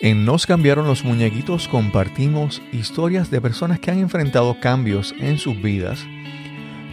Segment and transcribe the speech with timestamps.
[0.00, 5.60] En Nos cambiaron los muñequitos compartimos historias de personas que han enfrentado cambios en sus
[5.60, 6.06] vidas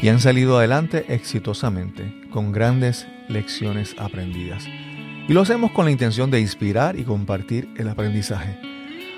[0.01, 4.65] y han salido adelante exitosamente con grandes lecciones aprendidas.
[5.27, 8.57] Y lo hacemos con la intención de inspirar y compartir el aprendizaje.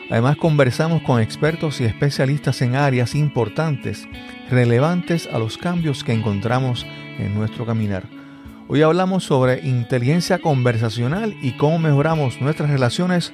[0.10, 4.06] Además conversamos con expertos y especialistas en áreas importantes,
[4.52, 6.86] relevantes a los cambios que encontramos
[7.20, 8.04] en nuestro caminar.
[8.68, 13.34] Hoy hablamos sobre inteligencia conversacional y cómo mejoramos nuestras relaciones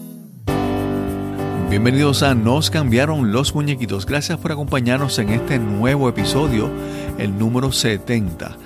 [1.71, 4.05] Bienvenidos a Nos cambiaron los muñequitos.
[4.05, 6.69] Gracias por acompañarnos en este nuevo episodio,
[7.17, 8.57] el número 70.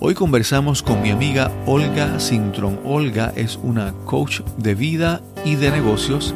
[0.00, 2.80] Hoy conversamos con mi amiga Olga Sintron.
[2.84, 6.34] Olga es una coach de vida y de negocios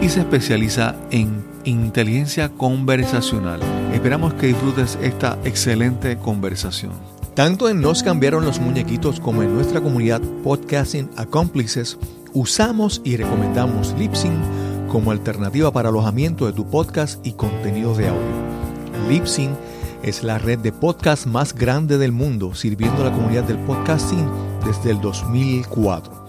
[0.00, 3.58] y se especializa en inteligencia conversacional.
[3.92, 6.92] Esperamos que disfrutes esta excelente conversación.
[7.34, 11.98] Tanto en Nos cambiaron los muñequitos como en nuestra comunidad Podcasting Accomplices,
[12.32, 18.20] usamos y recomendamos Lipsync como alternativa para alojamiento de tu podcast y contenido de audio.
[19.08, 19.56] Lipsync
[20.02, 24.26] es la red de podcast más grande del mundo, sirviendo a la comunidad del podcasting
[24.64, 26.26] desde el 2004.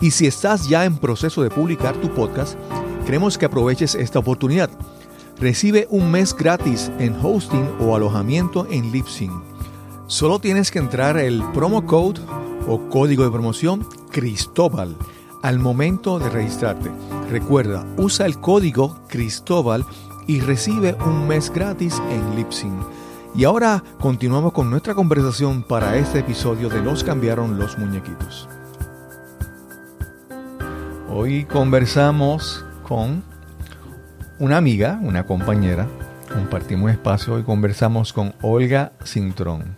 [0.00, 2.58] Y si estás ya en proceso de publicar tu podcast,
[3.06, 4.68] queremos que aproveches esta oportunidad
[5.38, 9.32] Recibe un mes gratis en hosting o alojamiento en Lipsync.
[10.06, 12.20] Solo tienes que entrar el promo code
[12.68, 14.96] o código de promoción Cristóbal
[15.42, 16.90] al momento de registrarte.
[17.30, 19.84] Recuerda, usa el código Cristóbal
[20.26, 22.82] y recibe un mes gratis en Lipsync.
[23.34, 28.48] Y ahora continuamos con nuestra conversación para este episodio de Los cambiaron los muñequitos.
[31.10, 33.24] Hoy conversamos con
[34.38, 35.88] una amiga, una compañera,
[36.32, 39.76] compartimos espacio y conversamos con Olga Cintrón.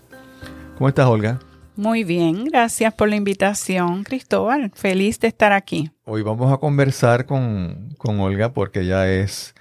[0.78, 1.38] ¿Cómo estás, Olga?
[1.76, 4.72] Muy bien, gracias por la invitación, Cristóbal.
[4.74, 5.90] Feliz de estar aquí.
[6.04, 9.54] Hoy vamos a conversar con, con Olga porque ya es,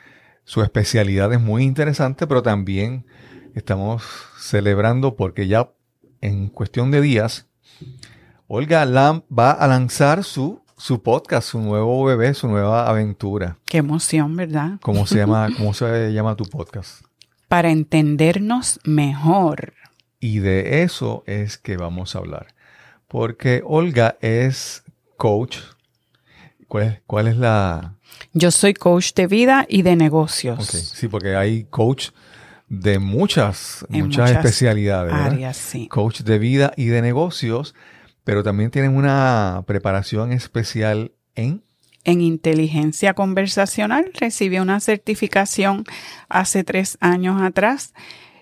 [0.45, 3.05] su especialidad es muy interesante, pero también
[3.53, 4.03] estamos
[4.39, 5.71] celebrando porque ya
[6.21, 7.47] en cuestión de días,
[8.47, 13.57] Olga va a lanzar su su podcast, su nuevo bebé, su nueva aventura.
[13.65, 14.79] Qué emoción, ¿verdad?
[14.81, 17.03] ¿Cómo se llama, cómo se llama tu podcast?
[17.47, 19.73] Para entendernos mejor.
[20.19, 22.47] Y de eso es que vamos a hablar.
[23.07, 24.83] Porque Olga es
[25.17, 25.59] coach.
[26.67, 27.95] ¿Cuál es, la...?
[28.33, 30.65] Yo soy coach de vida y de negocios.
[30.67, 32.09] Sí, porque hay coach
[32.67, 35.13] de muchas, muchas, especialidades.
[35.13, 35.87] Áreas, sí.
[35.87, 37.75] Coach de vida y de negocios
[38.25, 41.63] pero también tienen una preparación especial en...
[42.03, 44.11] En inteligencia conversacional.
[44.13, 45.85] Recibí una certificación
[46.27, 47.93] hace tres años atrás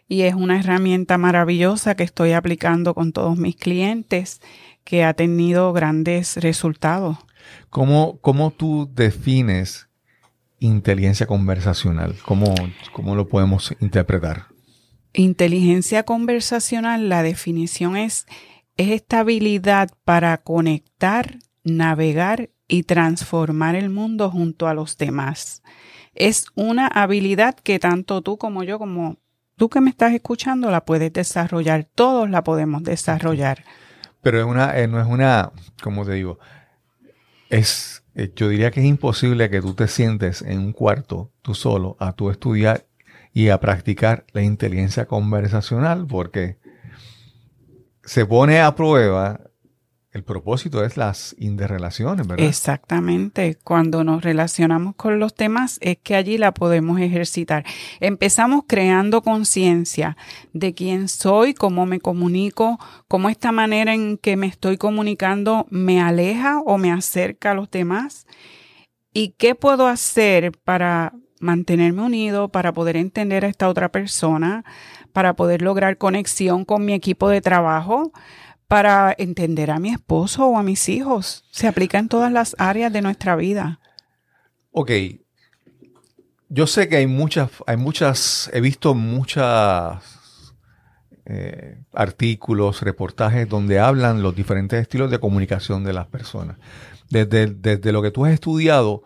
[0.08, 4.42] y es una herramienta maravillosa que estoy aplicando con todos mis clientes
[4.84, 7.18] que ha tenido grandes resultados.
[7.70, 9.88] ¿Cómo, cómo tú defines
[10.60, 12.16] inteligencia conversacional?
[12.26, 12.54] ¿Cómo,
[12.94, 14.48] ¿Cómo lo podemos interpretar?
[15.14, 18.26] Inteligencia conversacional, la definición es
[18.78, 25.64] es esta habilidad para conectar, navegar y transformar el mundo junto a los demás.
[26.16, 29.18] Es una habilidad que tanto tú como yo, como
[29.58, 31.88] tú que me estás escuchando, la puedes desarrollar.
[31.96, 33.64] Todos la podemos desarrollar.
[34.22, 35.52] Pero es una, eh, no es una,
[35.82, 36.40] como te digo,
[37.50, 41.54] es, eh, yo diría que es imposible que tú te sientes en un cuarto tú
[41.54, 42.88] solo a tu estudiar
[43.34, 46.58] y a practicar la inteligencia conversacional porque
[48.04, 49.40] se pone a prueba
[50.14, 52.46] el propósito es las interrelaciones, ¿verdad?
[52.46, 53.58] Exactamente.
[53.64, 57.66] Cuando nos relacionamos con los temas es que allí la podemos ejercitar.
[58.00, 60.16] Empezamos creando conciencia
[60.54, 66.00] de quién soy, cómo me comunico, cómo esta manera en que me estoy comunicando me
[66.00, 68.28] aleja o me acerca a los demás
[69.14, 74.64] y qué puedo hacer para mantenerme unido, para poder entender a esta otra persona,
[75.12, 78.12] para poder lograr conexión con mi equipo de trabajo,
[78.68, 81.46] para entender a mi esposo o a mis hijos.
[81.52, 83.80] Se aplica en todas las áreas de nuestra vida.
[84.72, 84.92] Ok.
[86.50, 90.24] Yo sé que hay muchas, hay muchas, he visto muchas
[91.26, 96.58] eh, artículos, reportajes donde hablan los diferentes estilos de comunicación de las personas.
[97.10, 99.04] Desde, desde lo que tú has estudiado,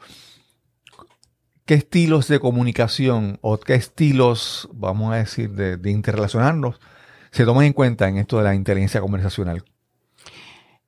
[1.68, 6.80] ¿qué estilos de comunicación o qué estilos, vamos a decir, de, de interrelacionarnos
[7.30, 9.64] se toman en cuenta en esto de la inteligencia conversacional?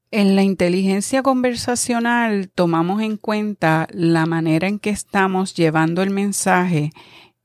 [0.10, 6.92] En la inteligencia conversacional tomamos en cuenta la manera en que estamos llevando el mensaje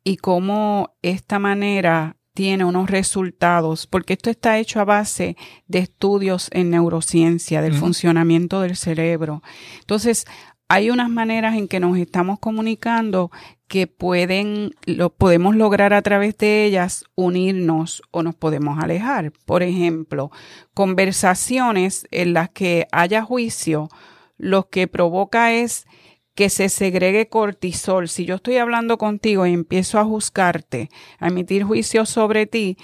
[0.04, 5.36] y cómo esta manera tiene unos resultados, porque esto está hecho a base
[5.68, 9.42] de estudios en neurociencia, del funcionamiento del cerebro.
[9.80, 10.26] Entonces,
[10.68, 13.30] hay unas maneras en que nos estamos comunicando
[13.68, 19.32] que pueden, lo podemos lograr a través de ellas unirnos o nos podemos alejar.
[19.46, 20.30] Por ejemplo,
[20.72, 23.88] conversaciones en las que haya juicio,
[24.36, 25.86] lo que provoca es
[26.34, 28.08] que se segregue cortisol.
[28.08, 30.88] Si yo estoy hablando contigo y empiezo a juzgarte,
[31.18, 32.76] a emitir juicios sobre ti,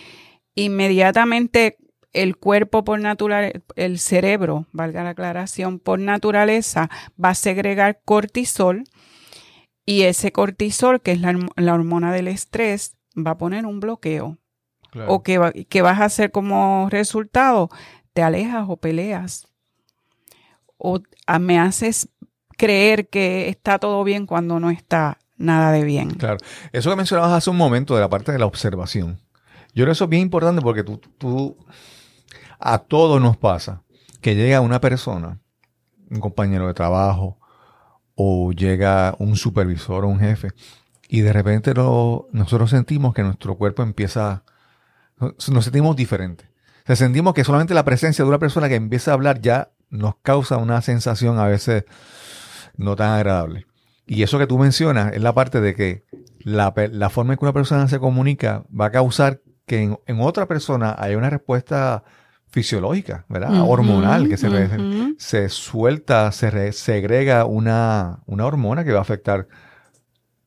[0.55, 1.77] inmediatamente
[2.13, 6.91] el cuerpo por naturaleza, el cerebro, valga la aclaración, por naturaleza
[7.23, 8.85] va a segregar cortisol
[9.87, 14.39] y ese cortisol, que es la, hormona del estrés, va a poner un bloqueo.
[15.07, 17.71] O que, que vas a hacer como resultado,
[18.13, 19.47] te alejas o peleas.
[20.79, 21.01] O
[21.41, 22.09] me haces
[22.57, 26.11] creer que está todo bien cuando no está nada de bien.
[26.11, 26.39] Claro.
[26.73, 29.19] Eso que mencionabas hace un momento de la parte de la observación.
[29.75, 31.57] Yo creo que eso es bien importante porque tú, tú
[32.61, 33.83] a todos nos pasa
[34.21, 35.41] que llega una persona,
[36.11, 37.39] un compañero de trabajo,
[38.15, 40.51] o llega un supervisor o un jefe,
[41.09, 44.45] y de repente nosotros sentimos que nuestro cuerpo empieza,
[45.19, 46.49] nos sentimos diferentes.
[46.87, 50.57] Sentimos que solamente la presencia de una persona que empieza a hablar ya nos causa
[50.57, 51.85] una sensación a veces
[52.77, 53.67] no tan agradable.
[54.07, 56.05] Y eso que tú mencionas es la parte de que
[56.41, 56.73] la,
[57.11, 61.17] forma en que una persona se comunica va a causar que en otra persona haya
[61.17, 62.03] una respuesta
[62.51, 63.63] fisiológica, ¿verdad?
[63.63, 64.49] Hormonal, que se,
[65.19, 69.47] se suelta, se segrega una, una hormona que va a afectar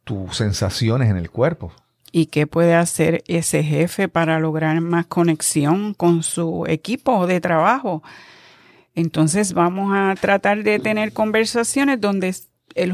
[0.03, 1.71] tus sensaciones en el cuerpo.
[2.11, 8.03] ¿Y qué puede hacer ese jefe para lograr más conexión con su equipo de trabajo?
[8.93, 12.35] Entonces vamos a tratar de tener conversaciones donde
[12.75, 12.93] el,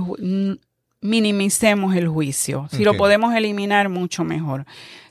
[1.01, 2.67] minimicemos el juicio.
[2.71, 4.65] Si lo podemos eliminar, mucho mejor.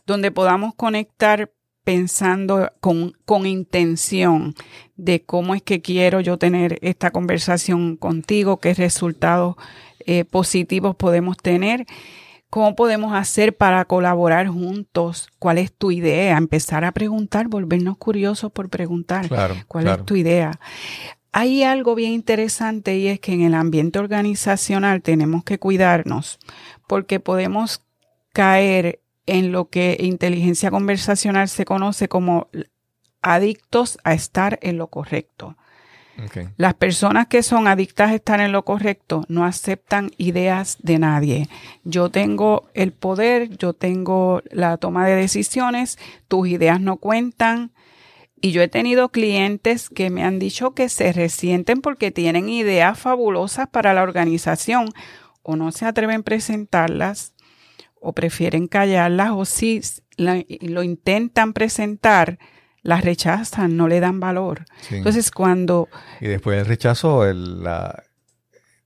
[0.06, 1.50] Donde podamos conectar
[1.88, 4.54] pensando con, con, intención
[4.98, 9.56] de cómo es que quiero yo tener esta conversación contigo, qué resultados
[10.00, 11.86] eh, positivos podemos tener,
[12.50, 18.52] cómo podemos hacer para colaborar juntos, cuál es tu idea, empezar a preguntar, volvernos curiosos
[18.52, 19.30] por preguntar
[19.66, 20.60] cuál es tu idea.
[21.32, 26.38] Hay algo bien interesante y es que en el ambiente organizacional tenemos que cuidarnos
[26.86, 27.82] porque podemos
[28.34, 32.48] caer en lo que inteligencia conversacional se conoce como
[33.22, 35.56] adictos a estar en lo correcto.
[36.56, 41.48] Las personas que son adictas a estar en lo correcto no aceptan ideas de nadie.
[41.84, 45.96] Yo tengo el poder, yo tengo la toma de decisiones,
[46.26, 47.70] tus ideas no cuentan.
[48.40, 52.98] Y yo he tenido clientes que me han dicho que se resienten porque tienen ideas
[52.98, 54.88] fabulosas para la organización
[55.42, 57.32] o no se atreven a presentarlas
[58.00, 59.80] o prefieren callarlas o si
[60.16, 62.38] lo intentan presentar,
[62.82, 64.64] las rechazan, no le dan valor.
[64.90, 65.88] Entonces cuando...
[66.20, 68.04] Y después del rechazo, el, la,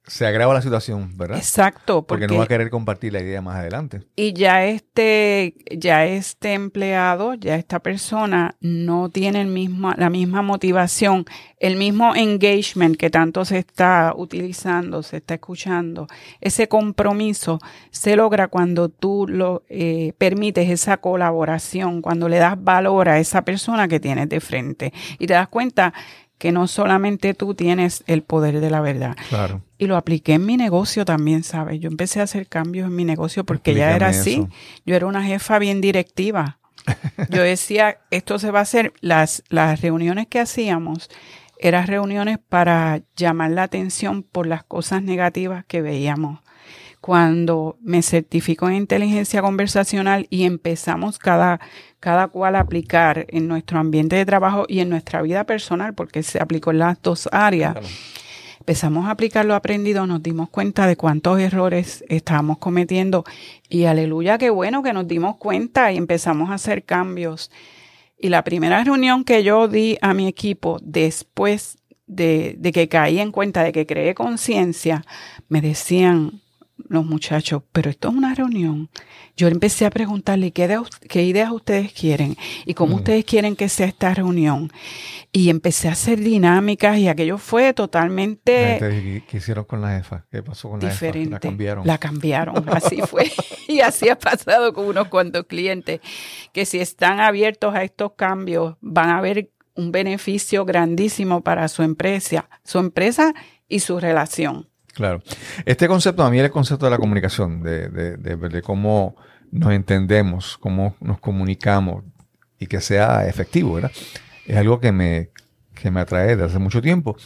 [0.05, 1.39] se agrava la situación, ¿verdad?
[1.39, 2.03] Exacto.
[2.03, 4.03] Porque, no va a querer compartir la idea más adelante.
[4.17, 10.43] Y ya este, ya este empleado, ya esta persona no tiene el mismo, la misma
[10.43, 11.25] motivación,
[11.59, 16.09] el mismo engagement que tanto se está utilizando, se está escuchando.
[16.41, 17.61] Ese compromiso
[17.93, 23.43] se logra cuando tú lo eh, permites esa colaboración, cuando le das valor a esa
[23.43, 25.95] persona que tienes de frente y te das cuenta
[26.43, 29.17] que no solamente tú tienes el poder de la verdad.
[29.29, 29.63] Claro.
[29.83, 31.81] Y lo apliqué en mi negocio también, ¿sabes?
[31.81, 34.47] Yo empecé a hacer cambios en mi negocio porque ya era así.
[34.87, 36.61] Yo era una jefa bien directiva.
[37.31, 41.11] Yo decía, esto se va a hacer, las, las reuniones que hacíamos
[41.59, 46.39] eran reuniones para llamar la atención por las cosas negativas que veíamos
[47.01, 51.59] cuando me certifico en inteligencia conversacional y empezamos cada,
[51.99, 56.23] cada cual a aplicar en nuestro ambiente de trabajo y en nuestra vida personal, porque
[56.23, 57.77] se aplicó en las dos áreas.
[58.63, 63.25] Empezamos a aplicar lo aprendido, nos dimos cuenta de cuántos errores estábamos cometiendo
[63.69, 67.51] y aleluya, qué bueno que nos dimos cuenta y empezamos a hacer cambios.
[68.17, 71.77] Y la primera reunión que yo di a mi equipo después
[72.07, 75.05] de, de que caí en cuenta de que creé conciencia,
[75.49, 76.41] me decían,
[76.89, 78.91] los muchachos, pero esto es una reunión.
[79.37, 82.37] Yo empecé a preguntarle qué, qué ideas ustedes quieren
[82.67, 82.99] y cómo mm.
[82.99, 84.71] ustedes quieren que sea esta reunión.
[85.33, 89.23] Y empecé a hacer dinámicas y aquello fue totalmente...
[89.29, 90.27] ¿Qué hicieron con la jefa?
[90.31, 91.19] ¿Qué pasó con la jefa?
[91.31, 91.87] La cambiaron.
[91.87, 93.31] La cambiaron, así fue.
[93.69, 96.01] y así ha pasado con unos cuantos clientes,
[96.53, 101.83] que si están abiertos a estos cambios, van a ver un beneficio grandísimo para su
[101.83, 103.33] empresa, su empresa
[103.69, 104.69] y su relación.
[104.93, 105.23] Claro.
[105.65, 109.17] Este concepto, a mí el concepto de la comunicación, de, de, de, cómo
[109.51, 112.05] nos entendemos, cómo nos comunicamos
[112.59, 113.93] y que sea efectivo, ¿verdad?
[114.47, 115.31] Es algo que me,
[115.75, 117.17] que me atrae desde hace mucho tiempo.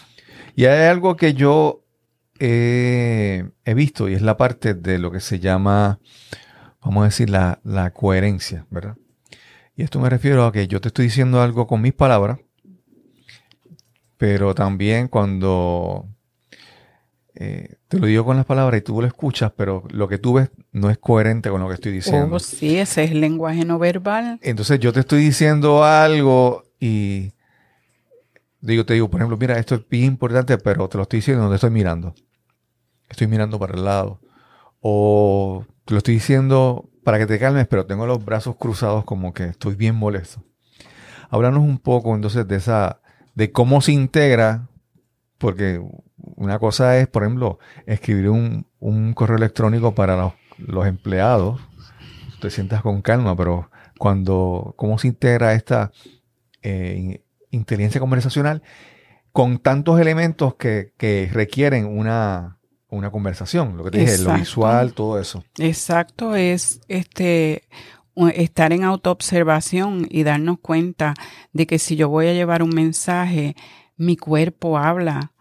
[0.55, 1.83] Y hay algo que yo
[2.39, 3.45] he
[3.75, 5.99] visto y es la parte de lo que se llama,
[6.83, 8.97] vamos a decir, la, la coherencia, ¿verdad?
[9.75, 12.39] Y esto me refiero a que yo te estoy diciendo algo con mis palabras,
[14.17, 16.09] pero también cuando
[17.39, 20.35] eh, te lo digo con las palabras y tú lo escuchas, pero lo que tú
[20.35, 22.37] ves no es coherente con lo que estoy diciendo.
[22.37, 24.39] Oh, sí, ese es el lenguaje no verbal.
[24.43, 27.33] Entonces yo te estoy diciendo algo y
[28.63, 31.43] digo, te digo, por ejemplo, mira, esto es bien importante, pero te lo estoy diciendo
[31.43, 32.15] donde estoy mirando.
[33.11, 34.19] Estoy mirando para el lado.
[34.81, 39.35] O te lo estoy diciendo para que te calmes, pero tengo los brazos cruzados como
[39.35, 40.43] que estoy bien molesto.
[41.29, 43.03] Háblanos un poco entonces de esa,
[43.35, 44.69] de cómo se integra,
[45.37, 45.83] porque
[46.37, 51.61] una cosa es, por ejemplo, escribir un, correo electrónico para los, empleados.
[52.41, 55.91] Te sientas con calma, pero cuando, ¿cómo se integra esta
[56.63, 58.63] eh, inteligencia conversacional
[59.33, 63.77] con tantos elementos que, requieren una, una, conversación?
[63.79, 65.43] Lo que te dije, lo visual, todo eso.
[65.59, 67.65] Exacto, es este
[68.35, 71.15] estar en autoobservación y darnos cuenta
[71.53, 73.55] de que si yo voy a llevar un mensaje,
[73.97, 75.33] mi cuerpo habla,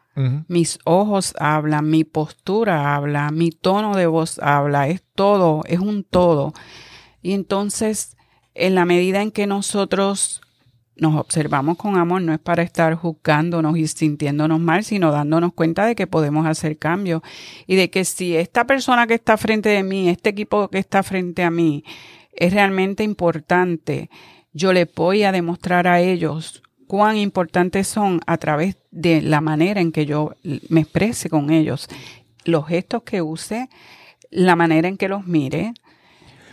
[0.48, 6.04] mis ojos hablan, mi postura habla, mi tono de voz habla, es todo, es un
[6.04, 6.54] todo.
[7.22, 8.16] Y entonces,
[8.54, 10.42] en la medida en que nosotros
[10.96, 15.86] nos observamos con amor, no es para estar juzgándonos y sintiéndonos mal, sino dándonos cuenta
[15.86, 17.22] de que podemos hacer cambios
[17.68, 21.04] y de que si esta persona que está frente de mí, este equipo que está
[21.04, 21.84] frente a mí,
[22.32, 24.10] es realmente importante,
[24.54, 29.82] yo le voy a demostrar a ellos cuán importantes son a través de la manera
[29.82, 30.34] en que yo
[30.70, 31.88] me exprese con ellos,
[32.46, 33.70] los gestos que use,
[34.30, 35.74] la manera en que los mire,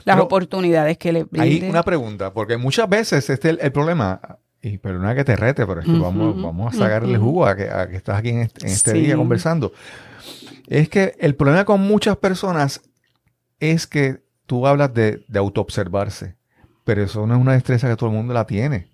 [0.04, 1.66] las oportunidades que les brinde.
[1.66, 4.20] Hay una pregunta, porque muchas veces este es el, problema,
[4.60, 7.96] y perdona que te rete, pero es que vamos, vamos a sacarle jugo a que,
[7.96, 9.72] estás aquí en este, día conversando.
[10.66, 12.80] Es que el problema con muchas personas
[13.60, 16.36] es que tú hablas de, de autoobservarse,
[16.84, 18.91] pero eso no es una destreza que todo el mundo la tiene.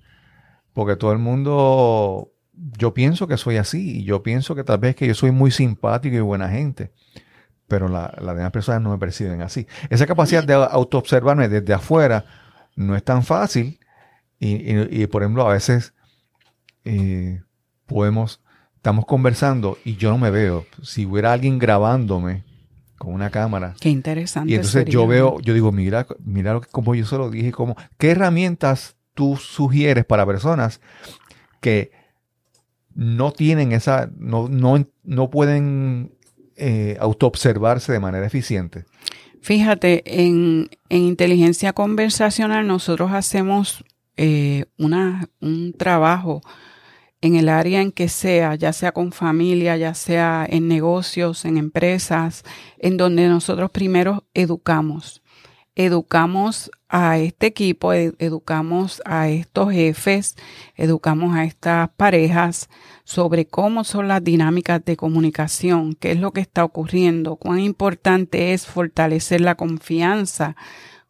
[0.73, 4.97] Porque todo el mundo, yo pienso que soy así y yo pienso que tal vez
[4.97, 6.93] que yo soy muy simpático y buena gente,
[7.67, 9.67] pero las demás personas no me perciben así.
[9.91, 12.25] Esa capacidad de autoobservarme desde afuera
[12.77, 13.79] no es tan fácil
[14.41, 15.95] y, por ejemplo, a veces
[16.85, 17.43] eh,
[17.87, 18.41] podemos,
[18.77, 20.65] estamos conversando y yo no me veo.
[20.83, 22.45] Si hubiera alguien grabándome,
[22.99, 23.75] con una cámara.
[23.81, 24.51] Qué interesante.
[24.51, 28.11] Y entonces yo veo, yo digo, mira, mira como yo se lo dije, como, ¿qué
[28.11, 30.81] herramientas tú sugieres para personas
[31.61, 31.91] que
[32.95, 36.13] no tienen esa, no, no, no pueden
[36.55, 38.85] eh, autoobservarse de manera eficiente?
[39.43, 43.85] Fíjate, en, inteligencia conversacional nosotros hacemos
[44.17, 46.41] eh, una, un trabajo
[47.21, 51.57] en el área en que sea, ya sea con familia, ya sea en negocios, en
[51.57, 52.45] empresas,
[52.79, 55.23] en donde nosotros primero educamos
[55.79, 60.35] educamos a este equipo, educamos a estos jefes,
[60.75, 62.69] educamos a estas parejas
[63.05, 68.53] sobre cómo son las dinámicas de comunicación, qué es lo que está ocurriendo, cuán importante
[68.53, 70.57] es fortalecer la confianza,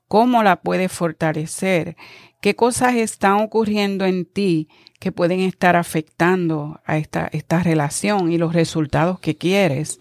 [0.07, 1.97] cómo la puedes fortalecer,
[2.43, 4.69] qué cosas están ocurriendo en ti
[5.01, 9.99] que pueden estar afectando a esta, esta relación y los resultados que quieres.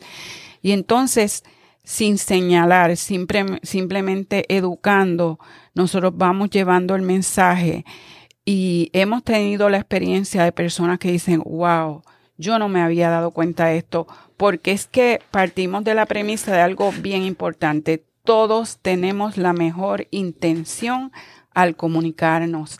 [0.62, 1.46] Y entonces,
[1.88, 5.40] sin señalar, simplemente educando,
[5.74, 7.86] nosotros vamos llevando el mensaje
[8.44, 12.04] y hemos tenido la experiencia de personas que dicen, wow,
[12.36, 16.54] yo no me había dado cuenta de esto, porque es que partimos de la premisa
[16.54, 18.04] de algo bien importante.
[18.26, 21.14] Todos tenemos la mejor intención
[21.54, 22.80] al comunicarnos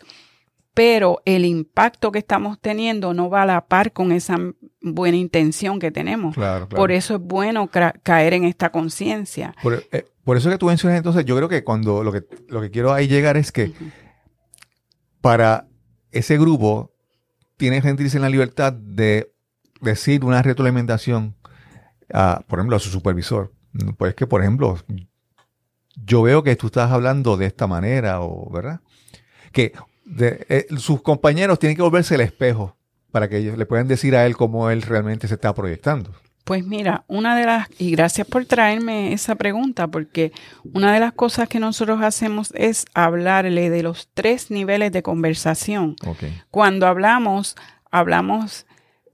[0.78, 4.36] pero el impacto que estamos teniendo no va a la par con esa
[4.80, 6.36] buena intención que tenemos.
[6.70, 9.56] Por eso es bueno caer en esta conciencia.
[9.90, 12.70] Eh, por, eso que tú mencionas entonces, yo creo que cuando lo que, lo que
[12.70, 13.72] quiero ahí llegar es que
[15.20, 15.66] para
[16.12, 16.92] ese grupo
[17.56, 19.32] tiene que sentirse en la libertad de
[19.80, 21.34] decir una retroalimentación,
[22.14, 23.52] a, por ejemplo, a su supervisor.
[23.96, 24.78] pues que, por ejemplo,
[25.96, 28.80] yo veo que tú estás hablando de esta manera, o, ¿verdad?
[29.50, 29.72] Que
[30.18, 32.76] eh, sus compañeros tienen que volverse el espejo
[33.10, 36.12] para que ellos le puedan decir a él cómo él realmente se está proyectando.
[36.44, 40.32] Pues mira, una de las, y gracias por traerme esa pregunta, porque
[40.72, 45.96] una de las cosas que nosotros hacemos es hablarle de los tres niveles de conversación.
[46.50, 47.54] Cuando hablamos,
[47.90, 48.64] hablamos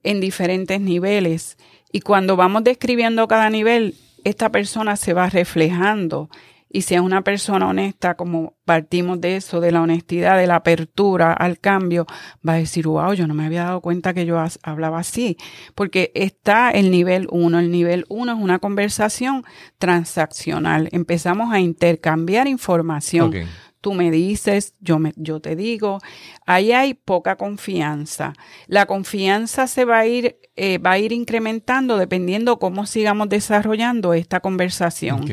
[0.04, 1.58] en diferentes niveles
[1.90, 6.30] y cuando vamos describiendo cada nivel, esta persona se va reflejando
[6.74, 10.56] y si es una persona honesta, como partimos de eso, de la honestidad, de la
[10.56, 12.04] apertura al cambio,
[12.46, 15.36] va a decir, wow, yo no me había dado cuenta que yo hablaba así.
[15.76, 17.60] Porque está el nivel uno.
[17.60, 19.44] El nivel uno es una conversación
[19.78, 20.88] transaccional.
[20.90, 23.32] Empezamos a intercambiar información.
[23.80, 26.00] Tú me dices, yo, me, yo te digo.
[26.44, 28.32] Ahí hay poca confianza.
[28.66, 34.12] La confianza se va a ir, eh, va a ir incrementando dependiendo cómo sigamos desarrollando
[34.12, 35.24] esta conversación.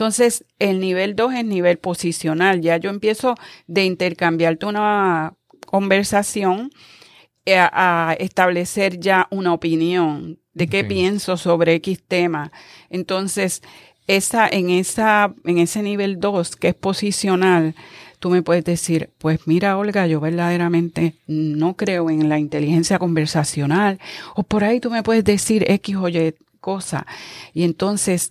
[0.00, 2.62] Entonces, el nivel 2 es nivel posicional.
[2.62, 3.34] Ya yo empiezo
[3.66, 5.34] de intercambiarte una
[5.66, 6.70] conversación
[7.44, 12.50] eh, a, establecer ya una opinión de qué pienso sobre X tema.
[12.88, 13.60] Entonces,
[14.06, 17.74] esa, en, esa, en ese nivel 2, que es posicional,
[18.20, 23.98] tú me puedes decir, pues mira, Olga, yo verdaderamente no creo en la inteligencia conversacional.
[24.34, 27.06] O por ahí tú me puedes decir X o Y cosa.
[27.52, 28.30] Y entonces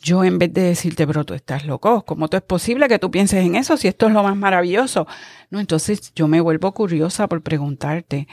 [0.00, 3.44] yo en vez de decirte, pero tú estás loco, ¿cómo es posible que tú pienses
[3.44, 5.06] en eso si esto es lo más maravilloso?
[5.50, 8.26] No, entonces yo me vuelvo curiosa por preguntarte,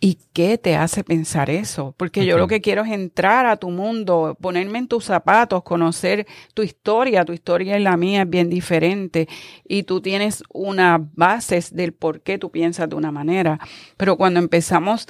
[0.00, 1.94] ¿y qué te hace pensar eso?
[1.96, 6.26] Porque yo lo que quiero es entrar a tu mundo, ponerme en tus zapatos, conocer
[6.54, 9.28] tu historia, tu historia y la mía es bien diferente
[9.66, 13.58] y tú tienes unas bases del por qué tú piensas de una manera.
[13.96, 15.06] Pero cuando empezamos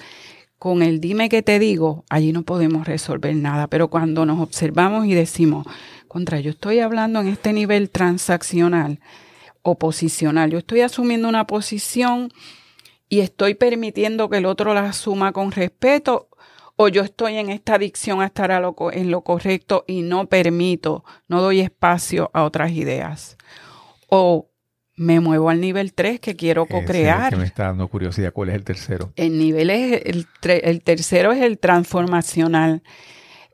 [0.58, 3.68] con el dime que te digo, allí no podemos resolver nada.
[3.68, 5.66] Pero cuando nos observamos y decimos,
[6.08, 9.00] contra, yo estoy hablando en este nivel transaccional
[9.62, 12.32] o posicional, yo estoy asumiendo una posición
[13.08, 16.28] y estoy permitiendo que el otro la asuma con respeto,
[16.80, 18.52] o yo estoy en esta adicción a estar
[18.92, 23.36] en lo correcto y no permito, no doy espacio a otras ideas.
[24.08, 24.48] O
[24.98, 27.36] me muevo al nivel 3 que quiero co-crear.
[27.36, 28.32] me está dando curiosidad.
[28.32, 29.12] ¿Cuál es el tercero?
[29.16, 32.82] El nivel es el, el tercero es el transformacional.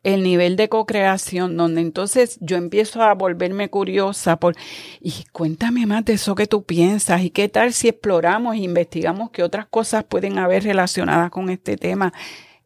[0.02, 4.54] El nivel de co-creación, donde entonces yo empiezo a volverme curiosa por,
[5.00, 9.30] y cuéntame más de eso que tú piensas, y qué tal si exploramos e investigamos
[9.30, 12.12] qué otras cosas pueden haber relacionadas con este tema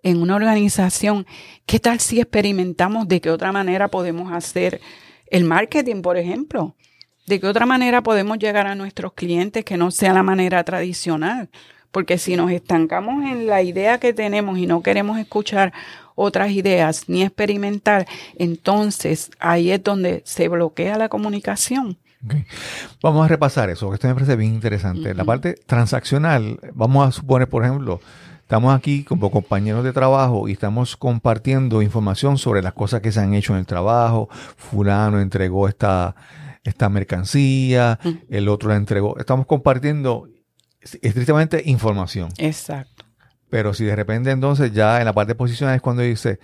[0.02, 1.26] en una organización,
[1.64, 4.80] qué tal si experimentamos de qué otra manera podemos hacer
[5.30, 6.74] el marketing, por ejemplo.
[7.28, 11.50] ¿De qué otra manera podemos llegar a nuestros clientes que no sea la manera tradicional?
[11.90, 15.74] Porque si nos estancamos en la idea que tenemos y no queremos escuchar
[16.14, 18.06] otras ideas ni experimentar,
[18.38, 21.98] entonces ahí es donde se bloquea la comunicación.
[23.02, 25.14] Vamos a repasar eso, que esto me parece bien interesante.
[25.14, 28.00] La parte transaccional, vamos a suponer, por ejemplo,
[28.40, 33.20] estamos aquí como compañeros de trabajo y estamos compartiendo información sobre las cosas que se
[33.20, 34.30] han hecho en el trabajo.
[34.56, 36.16] Fulano entregó esta
[36.64, 39.18] esta mercancía, el otro la entregó.
[39.18, 40.28] Estamos compartiendo
[40.80, 42.30] estrictamente información.
[42.38, 43.04] Exacto.
[43.50, 46.38] Pero si de repente entonces ya en la parte de posiciones es cuando dice,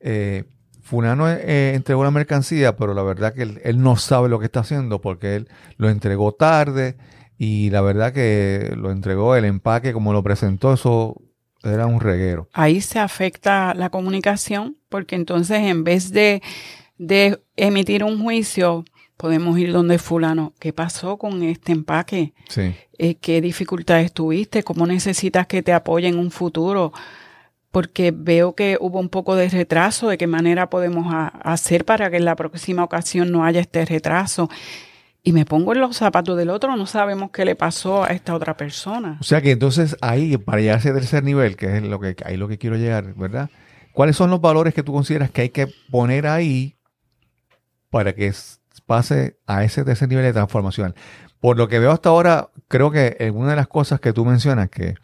[0.00, 0.44] eh,
[0.82, 4.60] Fulano eh, entregó la mercancía, pero la verdad que él, no sabe lo que está
[4.60, 6.96] haciendo porque él lo entregó tarde
[7.36, 11.20] y la verdad que lo entregó el empaque como lo presentó, eso
[11.62, 12.48] era un reguero.
[12.52, 16.40] Ahí se afecta la comunicación porque entonces en vez de,
[16.96, 18.84] de emitir un juicio,
[19.18, 22.32] podemos ir donde fulano, ¿qué pasó con este empaque?
[22.48, 22.74] Sí.
[22.96, 24.62] Eh, ¿Qué dificultades tuviste?
[24.62, 26.92] ¿Cómo necesitas que te apoye en un futuro?
[27.70, 32.16] Porque veo que hubo un poco de retraso, de qué manera podemos hacer para que
[32.16, 34.48] en la próxima ocasión no haya este retraso.
[35.24, 38.34] Y me pongo en los zapatos del otro, no sabemos qué le pasó a esta
[38.34, 39.18] otra persona.
[39.20, 42.16] O sea que entonces ahí, para llegar a ese tercer nivel, que es lo que,
[42.24, 43.50] ahí lo que quiero llegar, ¿verdad?
[43.92, 46.76] ¿Cuáles son los valores que tú consideras que hay que poner ahí
[47.90, 48.32] para que
[48.88, 50.94] pase a ese tercer nivel de transformación.
[51.40, 54.70] Por lo que veo hasta ahora, creo que una de las cosas que tú mencionas,
[54.70, 54.94] que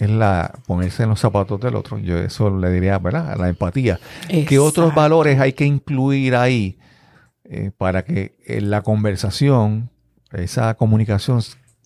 [0.00, 3.36] es la ponerse en los zapatos del otro, yo eso le diría, ¿verdad?
[3.38, 4.00] La empatía.
[4.28, 6.78] ¿Qué otros valores hay que incluir ahí
[7.44, 9.90] eh, para que en la conversación,
[10.32, 11.40] esa comunicación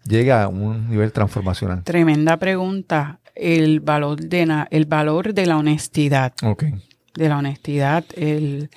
[0.04, 1.84] llegue a un nivel transformacional?
[1.84, 3.20] Tremenda pregunta.
[3.34, 6.32] El valor de, el valor de la honestidad.
[6.42, 6.64] Ok.
[7.14, 8.70] De la honestidad, el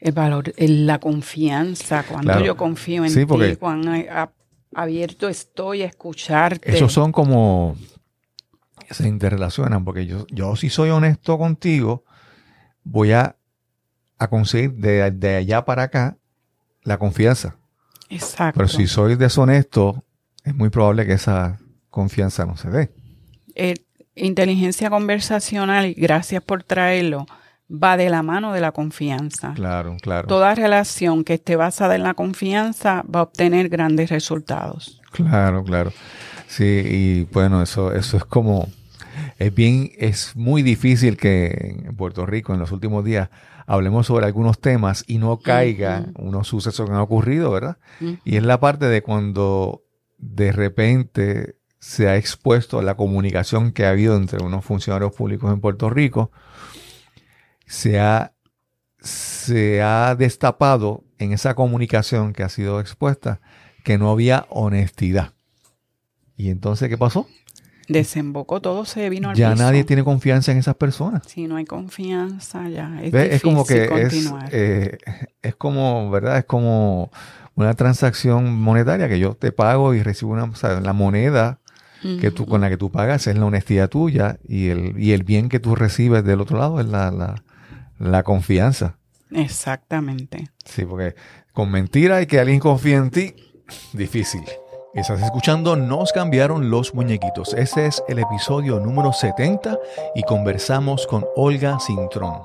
[0.00, 3.84] el valor, la confianza, cuando yo confío en ti, cuán
[4.74, 6.74] abierto estoy a escucharte.
[6.74, 7.76] Esos son como,
[8.90, 12.04] se interrelacionan, porque yo, yo si soy honesto contigo,
[12.82, 13.36] voy a
[14.20, 16.18] a conseguir de, de allá para acá
[16.82, 17.56] la confianza.
[18.10, 18.58] Exacto.
[18.58, 20.04] Pero si soy deshonesto,
[20.44, 21.58] es muy probable que esa
[21.88, 22.92] confianza no se dé.
[23.54, 23.74] Eh,
[24.14, 27.26] inteligencia conversacional, gracias por traerlo,
[27.70, 29.52] va de la mano de la confianza.
[29.54, 30.26] Claro, claro.
[30.26, 35.00] Toda relación que esté basada en la confianza va a obtener grandes resultados.
[35.12, 35.92] Claro, claro.
[36.46, 38.68] Sí, y bueno, eso, eso es como,
[39.38, 43.30] es bien, es muy difícil que en Puerto Rico en los últimos días
[43.66, 47.78] hablemos sobre algunos temas y no caiga unos sucesos que han ocurrido, ¿verdad?
[48.24, 49.84] Y es la parte de cuando
[50.18, 55.60] de repente se ha expuesto la comunicación que ha habido entre unos funcionarios públicos en
[55.60, 56.32] Puerto Rico,
[57.70, 58.32] se ha,
[58.98, 63.40] se ha destapado en esa comunicación que ha sido expuesta
[63.84, 65.34] que no había honestidad.
[66.36, 67.28] ¿Y entonces qué pasó?
[67.88, 69.62] Desembocó, todo se vino al Ya piso.
[69.62, 71.22] nadie tiene confianza en esas personas.
[71.26, 74.48] Si no hay confianza, ya es Es como que es, continuar.
[74.52, 74.98] eh,
[75.42, 76.38] es como, ¿verdad?
[76.38, 77.10] Es como
[77.54, 81.60] una transacción monetaria que yo te pago y recibo una, o sea, la moneda
[82.20, 85.22] que tú, con la que tú pagas es la honestidad tuya y el, y el
[85.22, 87.42] bien que tú recibes del otro lado es la, la,
[88.00, 88.96] la confianza.
[89.30, 90.50] Exactamente.
[90.64, 91.14] Sí, porque
[91.52, 93.34] con mentira y que alguien confíe en ti,
[93.92, 94.42] difícil.
[94.92, 97.54] Estás escuchando Nos cambiaron los muñequitos.
[97.54, 99.78] Ese es el episodio número 70
[100.16, 102.42] y conversamos con Olga Cintrón.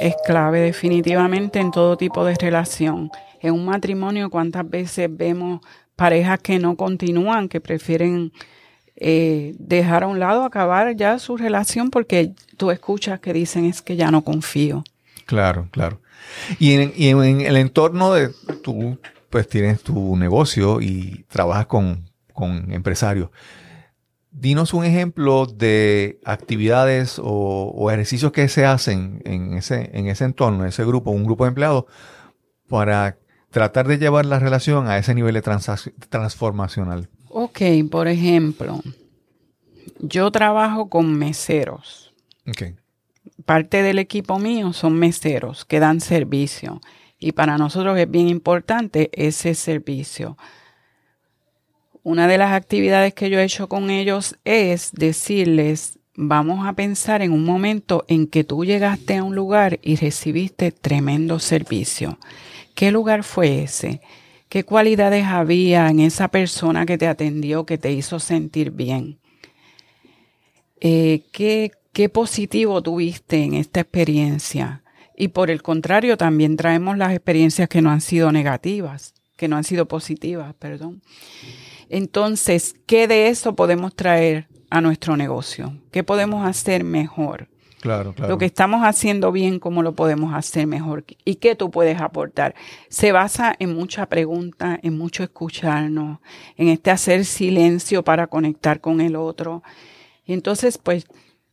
[0.00, 3.10] Es clave definitivamente en todo tipo de relación.
[3.40, 5.60] En un matrimonio, ¿cuántas veces vemos
[5.96, 8.32] parejas que no continúan, que prefieren
[9.00, 13.82] eh, dejar a un lado, acabar ya su relación porque tú escuchas que dicen es
[13.82, 14.84] que ya no confío?
[15.26, 16.00] Claro, claro.
[16.58, 18.30] Y en, y en el entorno de
[18.62, 18.98] tú,
[19.30, 23.30] pues tienes tu negocio y trabajas con, con empresarios.
[24.30, 30.62] Dinos un ejemplo de actividades o, ejercicios que se hacen en ese, en ese entorno,
[30.62, 31.84] en ese grupo, un grupo de empleados,
[32.68, 33.16] para
[33.50, 35.42] tratar de llevar la relación a ese nivel de
[36.08, 37.08] transformacional.
[37.30, 37.60] Ok,
[37.90, 38.80] por ejemplo,
[40.00, 42.12] yo trabajo con meseros.
[42.46, 42.74] Okay.
[43.44, 46.80] Parte del equipo mío son meseros que dan servicio.
[47.18, 50.36] Y para nosotros es bien importante ese servicio.
[52.02, 57.22] Una de las actividades que yo he hecho con ellos es decirles, vamos a pensar
[57.22, 62.18] en un momento en que tú llegaste a un lugar y recibiste tremendo servicio.
[62.74, 64.00] ¿Qué lugar fue ese?
[64.48, 69.18] ¿Qué cualidades había en esa persona que te atendió, que te hizo sentir bien?
[70.80, 74.82] Eh, ¿qué, ¿Qué positivo tuviste en esta experiencia?
[75.16, 79.56] Y por el contrario, también traemos las experiencias que no han sido negativas, que no
[79.56, 81.02] han sido positivas, perdón.
[81.88, 85.76] Entonces, ¿qué de eso podemos traer a nuestro negocio?
[85.90, 87.48] ¿Qué podemos hacer mejor?
[88.28, 91.04] Lo que estamos haciendo bien, ¿cómo lo podemos hacer mejor?
[91.24, 92.54] ¿Y qué tú puedes aportar?
[92.88, 96.18] Se basa en mucha pregunta, en mucho escucharnos,
[96.56, 99.62] en este hacer silencio para conectar con el otro.
[100.24, 101.06] Y entonces, pues,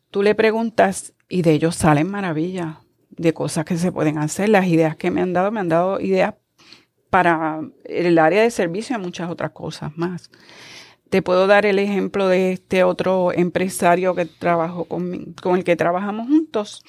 [0.09, 2.77] tú le preguntas y de ellos salen maravillas
[3.09, 4.49] de cosas que se pueden hacer.
[4.49, 6.33] Las ideas que me han dado, me han dado ideas
[7.09, 10.29] para el área de servicio y muchas otras cosas más.
[11.09, 15.75] Te puedo dar el ejemplo de este otro empresario que trabajó con, con el que
[15.75, 16.83] trabajamos juntos.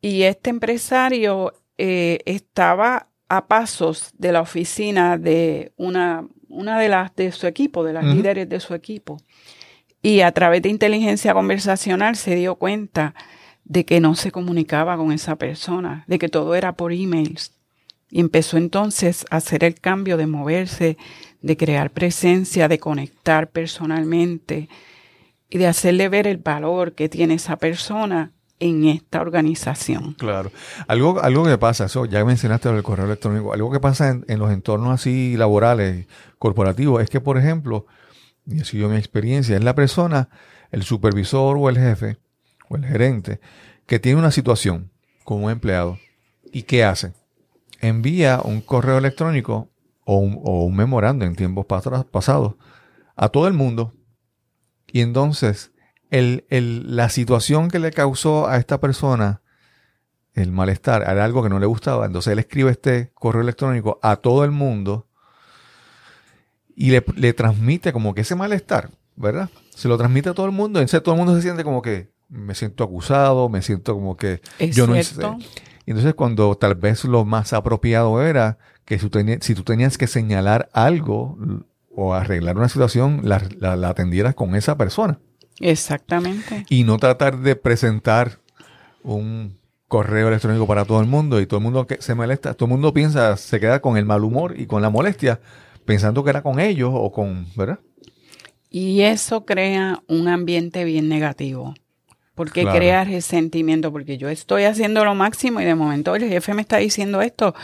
[0.00, 7.14] Y este empresario eh, estaba a pasos de la oficina de una, una de las
[7.16, 9.18] de su equipo, de las líderes de su equipo.
[10.02, 13.14] Y a través de inteligencia conversacional se dio cuenta
[13.64, 17.52] de que no se comunicaba con esa persona, de que todo era por emails.
[18.10, 20.98] Y empezó entonces a hacer el cambio de moverse,
[21.44, 24.70] de crear presencia, de conectar personalmente
[25.50, 30.14] y de hacerle ver el valor que tiene esa persona en esta organización.
[30.14, 30.50] Claro.
[30.88, 34.50] Algo, algo que pasa, ya mencionaste del correo electrónico, algo que pasa en, en los
[34.50, 36.06] entornos así laborales,
[36.38, 37.84] corporativos, es que, por ejemplo,
[38.46, 40.30] y ha sido mi experiencia, es la persona,
[40.70, 42.16] el supervisor o el jefe
[42.70, 43.38] o el gerente,
[43.84, 44.90] que tiene una situación
[45.24, 45.98] con un empleado
[46.50, 47.12] y ¿qué hace?
[47.82, 49.68] Envía un correo electrónico
[50.04, 52.54] o un, o un memorando en tiempos pas- pasados
[53.16, 53.94] a todo el mundo
[54.86, 55.72] y entonces
[56.10, 59.40] el, el- la situación que le causó a esta persona
[60.34, 64.16] el malestar, era algo que no le gustaba, entonces él escribe este correo electrónico a
[64.16, 65.08] todo el mundo
[66.76, 69.48] y le, le transmite como que ese malestar, ¿verdad?
[69.70, 72.12] Se lo transmite a todo el mundo, entonces todo el mundo se siente como que
[72.28, 75.20] me siento acusado, me siento como que ¿Es yo no hice.
[75.86, 79.08] Y entonces cuando tal vez lo más apropiado era que si
[79.54, 81.36] tú, tenías que señalar algo
[81.94, 85.18] o arreglar una situación, la, la- la atendieras con esa persona
[85.60, 86.66] Exactamente.
[86.68, 88.40] y no tratar de presentar
[89.02, 92.66] un correo electrónico para todo el mundo y todo el mundo que se molesta, todo
[92.66, 95.40] el mundo piensa, se queda con el mal humor y con la molestia,
[95.84, 97.78] pensando que era con ellos o con, ¿verdad?
[98.70, 101.74] Y eso crea un ambiente bien negativo.
[102.34, 106.52] Porque qué crea resentimiento, porque yo estoy haciendo lo máximo y de momento el jefe
[106.54, 107.54] me está diciendo esto,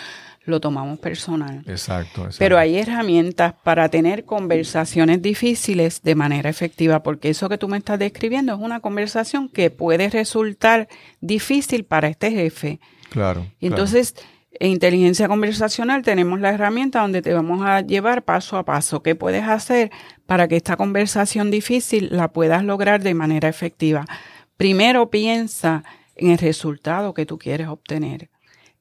[0.45, 1.63] lo tomamos personal.
[1.67, 2.37] Exacto, exacto.
[2.39, 7.79] Pero hay herramientas para tener conversaciones difíciles de manera efectiva, porque eso que tú me
[7.79, 10.89] estás describiendo es una conversación que puede resultar
[11.21, 12.81] difícil para este jefe.
[13.11, 13.47] Claro.
[13.59, 14.15] Y entonces,
[14.53, 19.15] en inteligencia conversacional tenemos la herramienta donde te vamos a llevar paso a paso qué
[19.15, 19.91] puedes hacer
[20.27, 24.05] para que esta conversación difícil la puedas lograr de manera efectiva.
[24.61, 25.85] Primero piensa
[26.17, 28.29] en el resultado que tú quieres obtener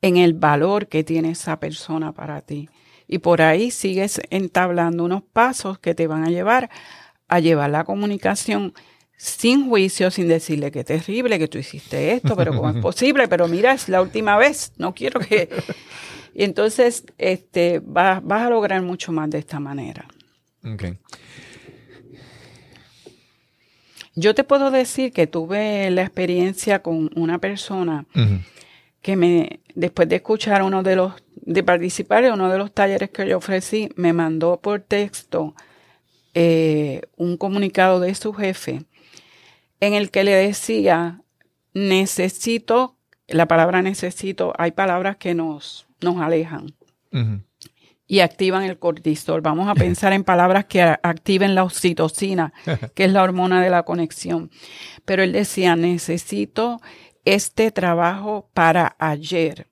[0.01, 2.67] en el valor que tiene esa persona para ti.
[3.07, 6.69] Y por ahí sigues entablando unos pasos que te van a llevar
[7.29, 8.73] a llevar la comunicación
[9.15, 13.47] sin juicio, sin decirle que terrible, que tú hiciste esto, pero cómo es posible, pero
[13.47, 15.47] mira, es la última vez, no quiero que...
[16.33, 20.05] Y entonces este, vas, vas a lograr mucho más de esta manera.
[20.61, 20.97] Okay.
[24.19, 28.05] Yo te puedo decir que tuve la experiencia con una persona
[29.01, 33.11] que me, después de escuchar uno de los, de participar en uno de los talleres
[33.11, 35.55] que yo ofrecí, me mandó por texto
[36.33, 38.83] eh, un comunicado de su jefe
[39.79, 41.21] en el que le decía,
[41.73, 46.73] necesito, la palabra necesito, hay palabras que nos, nos alejan.
[48.09, 49.41] Y activan el cortisol.
[49.41, 52.51] Vamos a pensar en palabras que activen la oxitocina,
[52.95, 54.49] que es la hormona de la conexión.
[55.05, 56.81] Pero él decía, necesito
[57.23, 59.67] este trabajo para ayer.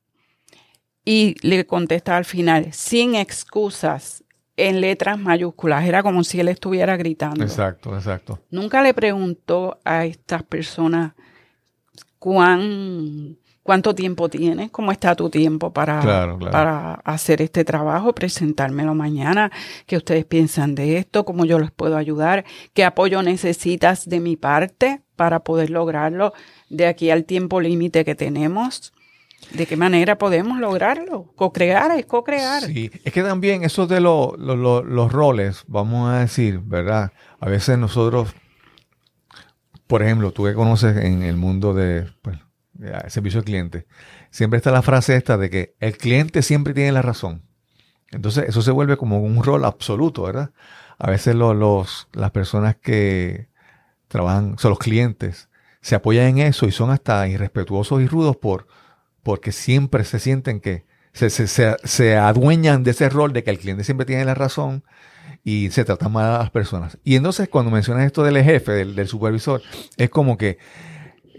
[1.03, 4.23] Y le contesta al final, sin excusas,
[4.57, 5.85] en letras mayúsculas.
[5.85, 7.43] Era como si él estuviera gritando.
[7.43, 8.39] Exacto, exacto.
[8.49, 11.13] Nunca le preguntó a estas personas
[12.19, 15.99] cuán, cuánto tiempo tienes, cómo está tu tiempo para,
[16.49, 19.51] para hacer este trabajo, presentármelo mañana,
[19.85, 24.37] qué ustedes piensan de esto, cómo yo les puedo ayudar, qué apoyo necesitas de mi
[24.37, 26.31] parte para poder lograrlo
[26.69, 28.93] de aquí al tiempo límite que tenemos.
[29.51, 31.33] ¿De qué manera podemos lograrlo?
[31.35, 32.63] Co-crear es co-crear.
[32.63, 37.11] Sí, es que también eso de los roles, vamos a decir, ¿verdad?
[37.41, 38.33] A veces nosotros,
[39.87, 42.39] por ejemplo, tú que conoces en el mundo de, pues,
[43.07, 43.87] servicio al cliente,
[44.29, 47.43] siempre está la frase esta de que el cliente siempre tiene la razón.
[48.11, 50.51] Entonces eso se vuelve como un rol absoluto, ¿verdad?
[50.97, 53.49] A veces los, las personas que
[54.07, 55.49] trabajan, son los clientes,
[55.81, 58.67] se apoyan en eso y son hasta irrespetuosos y rudos por,
[59.23, 63.83] porque siempre se sienten que se, se, adueñan de ese rol de que el cliente
[63.83, 64.83] siempre tiene la razón
[65.43, 66.97] y se tratan mal a las personas.
[67.03, 69.61] Y entonces cuando mencionas esto del jefe, del, supervisor,
[69.97, 70.59] es como que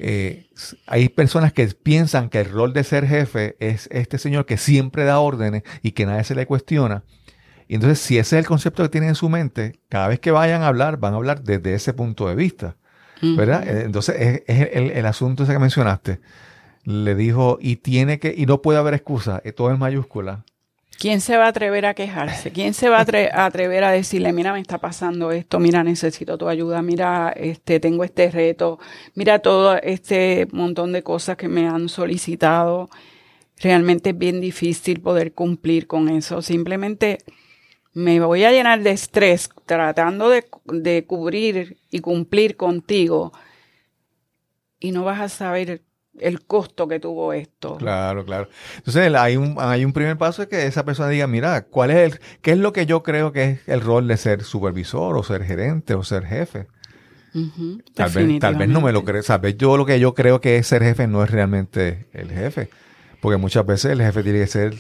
[0.01, 0.49] eh,
[0.87, 5.05] hay personas que piensan que el rol de ser jefe es este señor que siempre
[5.05, 7.03] da órdenes y que nadie se le cuestiona.
[7.67, 10.31] Y entonces, si ese es el concepto que tienen en su mente, cada vez que
[10.31, 12.77] vayan a hablar, van a hablar desde ese punto de vista.
[13.21, 13.67] ¿verdad?
[13.67, 16.21] Entonces, es, el, asunto ese que mencionaste.
[16.85, 20.45] Le dijo, y tiene que, y no puede haber excusa, eh, todo en mayúscula.
[20.99, 22.51] ¿Quién se va a atrever a quejarse?
[22.51, 26.49] ¿Quién se va a, atrever a decirle, mira, me está pasando esto, mira, necesito tu
[26.49, 28.81] ayuda, mira, este, tengo este reto,
[29.15, 32.91] mira todo este montón de cosas que me han solicitado?
[33.61, 36.43] Realmente es bien difícil poder cumplir con eso.
[36.43, 37.19] Simplemente
[37.95, 43.33] me voy a llenar de estrés tratando de, cubrir y cumplir contigo
[44.81, 45.83] y no vas a saber
[46.21, 47.77] el costo que tuvo esto.
[47.77, 48.49] Claro, claro.
[48.77, 51.97] Entonces hay un, hay un primer paso es que esa persona diga, mira, ¿cuál es
[51.97, 55.23] el, qué es lo que yo creo que es el rol de ser supervisor o
[55.23, 56.67] ser gerente o ser jefe?
[57.95, 59.23] tal, vez, tal vez no me lo creo.
[59.23, 62.71] Sabes, yo lo que yo creo que es ser jefe no es realmente el jefe.
[63.21, 64.75] Porque muchas veces el jefe tiene que ser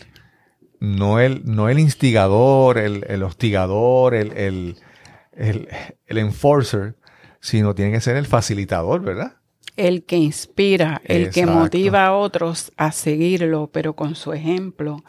[0.80, 4.76] no el, no el instigador, el, hostigador, el, el,
[5.34, 6.96] el, enforcer,
[7.40, 9.37] sino tiene que ser el facilitador, ¿verdad?
[9.78, 15.02] El que inspira, el que motiva a otros a seguirlo, pero con su ejemplo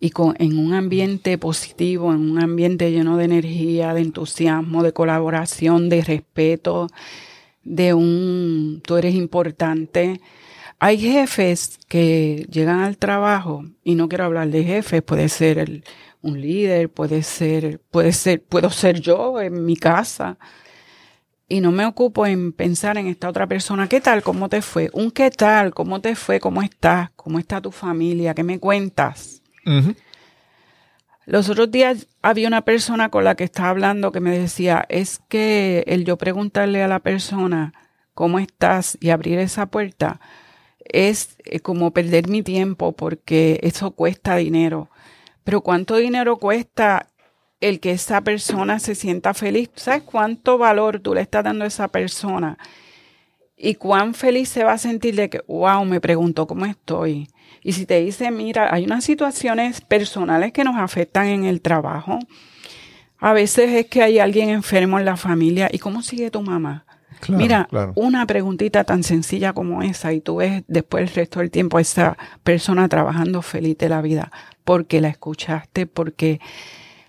[0.00, 4.92] y con, en un ambiente positivo, en un ambiente lleno de energía, de entusiasmo, de
[4.92, 6.88] colaboración, de respeto,
[7.62, 10.20] de un, tú eres importante,
[10.78, 15.82] hay jefes que llegan al trabajo, y no quiero hablar de jefes, puede ser
[16.20, 20.36] un líder, puede ser, puede ser, puedo ser yo en mi casa.
[21.48, 23.88] Y no me ocupo en pensar en esta otra persona.
[23.88, 24.22] ¿Qué tal?
[24.22, 24.90] ¿Cómo te fue?
[24.92, 26.40] Un qué tal, ¿cómo te fue?
[26.40, 27.10] ¿Cómo estás?
[27.16, 28.34] ¿Cómo está tu familia?
[28.34, 29.42] ¿Qué me cuentas?
[31.26, 35.20] Los otros días había una persona con la que estaba hablando que me decía, es
[35.28, 37.72] que el yo preguntarle a la persona
[38.14, 40.20] cómo estás y abrir esa puerta,
[40.84, 44.90] es eh, como perder mi tiempo porque eso cuesta dinero.
[45.44, 47.08] Pero ¿cuánto dinero cuesta
[47.68, 49.70] el que esa persona se sienta feliz?
[49.74, 52.58] ¿Sabes cuánto valor tú le estás dando a esa persona?
[53.56, 57.28] Y cuán feliz se va a sentir de que, wow, me preguntó cómo estoy.
[57.62, 62.18] Y si te dice, mira, hay unas situaciones personales que nos afectan en el trabajo.
[63.18, 65.68] A veces es que hay alguien enfermo en la familia.
[65.72, 66.84] ¿Y cómo sigue tu mamá?
[67.28, 71.78] Mira, una preguntita tan sencilla como esa y tú ves después el resto del tiempo
[71.78, 74.30] a esa persona trabajando feliz de la vida
[74.64, 76.40] porque la escuchaste, porque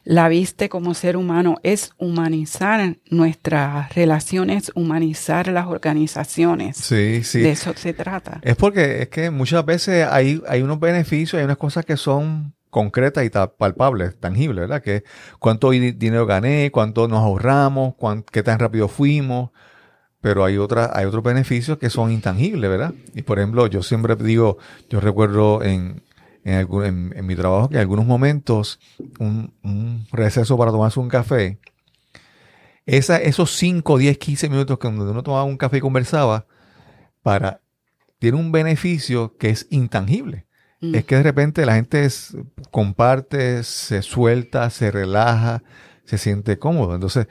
[0.05, 1.57] la viste como ser humano.
[1.63, 6.77] Es humanizar nuestras relaciones, humanizar las organizaciones.
[6.77, 7.41] Sí, sí.
[7.41, 8.39] De eso se trata.
[8.43, 12.53] Es porque es que muchas veces hay, hay unos beneficios, hay unas cosas que son
[12.69, 14.81] concretas y palpables, tangibles, ¿verdad?
[14.81, 15.03] Que
[15.39, 17.95] cuánto dinero gané, cuánto nos ahorramos,
[18.31, 19.51] qué tan rápido fuimos,
[20.19, 22.93] pero hay otras, hay otros beneficios que son intangibles, ¿verdad?
[23.13, 24.57] Y por ejemplo, yo siempre digo,
[24.89, 26.03] yo recuerdo en,
[26.45, 28.79] en, en, mi trabajo que en algunos momentos
[29.19, 31.59] un, un, receso para tomarse un café,
[32.85, 36.45] esa, esos 5, 10, 15 minutos que uno tomaba un café y conversaba,
[37.23, 37.61] para,
[38.19, 40.45] tiene un beneficio que es intangible.
[40.81, 40.95] Mm.
[40.95, 42.07] Es que de repente la gente
[42.69, 45.63] comparte, se suelta, se relaja,
[46.03, 46.93] se siente cómodo.
[46.93, 47.27] Entonces,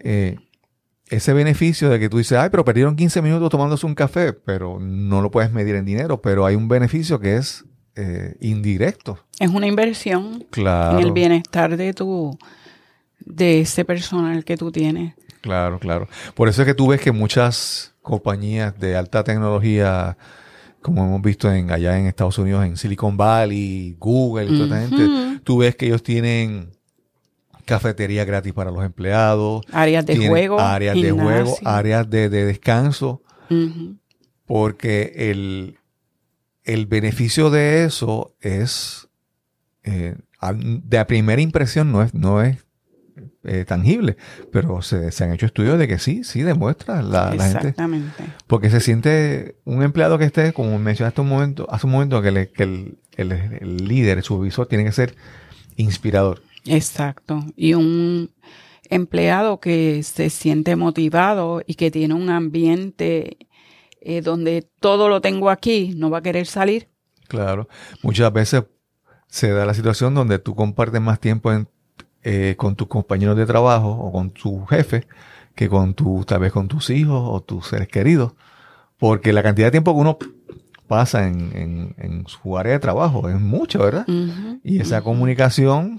[0.00, 0.36] eh,
[1.08, 4.78] ese beneficio de que tú dices, ay, pero perdieron 15 minutos tomándose un café, pero
[4.80, 7.64] no lo puedes medir en dinero, pero hay un beneficio que es
[7.96, 9.18] eh, indirecto.
[9.38, 12.36] Es una inversión en el bienestar de tu,
[13.20, 15.14] de ese personal que tú tienes.
[15.40, 16.08] Claro, claro.
[16.34, 20.16] Por eso es que tú ves que muchas compañías de alta tecnología,
[20.80, 25.40] como hemos visto en, allá en Estados Unidos, en Silicon Valley, Google, toda esta gente,
[25.44, 26.70] tú ves que ellos tienen
[27.64, 29.64] cafetería gratis para los empleados.
[29.72, 30.60] Áreas de juego.
[30.60, 33.22] Áreas de juego, áreas de, descanso.
[34.46, 35.78] Porque el,
[36.64, 39.08] el, beneficio de eso es,
[39.82, 40.16] eh,
[40.50, 42.64] de a primera impresión no es, no es
[43.44, 44.16] eh, tangible,
[44.50, 47.58] pero se, han hecho estudios de que sí, sí demuestra la, la gente.
[47.58, 48.24] Exactamente.
[48.46, 52.28] Porque se siente un empleado que esté, como mencionaste un momento, hace un momento, que,
[52.28, 55.14] el, el, el líder, el supervisor, tiene que ser
[55.76, 56.42] inspirador.
[56.66, 57.44] Exacto.
[57.56, 58.30] Y un
[58.90, 63.38] empleado que se siente motivado y que tiene un ambiente
[64.04, 66.88] eh, donde todo lo tengo aquí, no va a querer salir.
[67.28, 67.68] Claro.
[68.02, 68.64] Muchas veces
[69.26, 71.50] se da la situación donde tú compartes más tiempo
[72.22, 75.06] eh, con tus compañeros de trabajo o con tu jefe
[75.54, 78.32] que con tu, tal vez con tus hijos o tus seres queridos.
[78.98, 80.18] Porque la cantidad de tiempo que uno
[80.86, 84.06] pasa en, en, su área de trabajo es mucho, ¿verdad?
[84.62, 85.98] y esa comunicación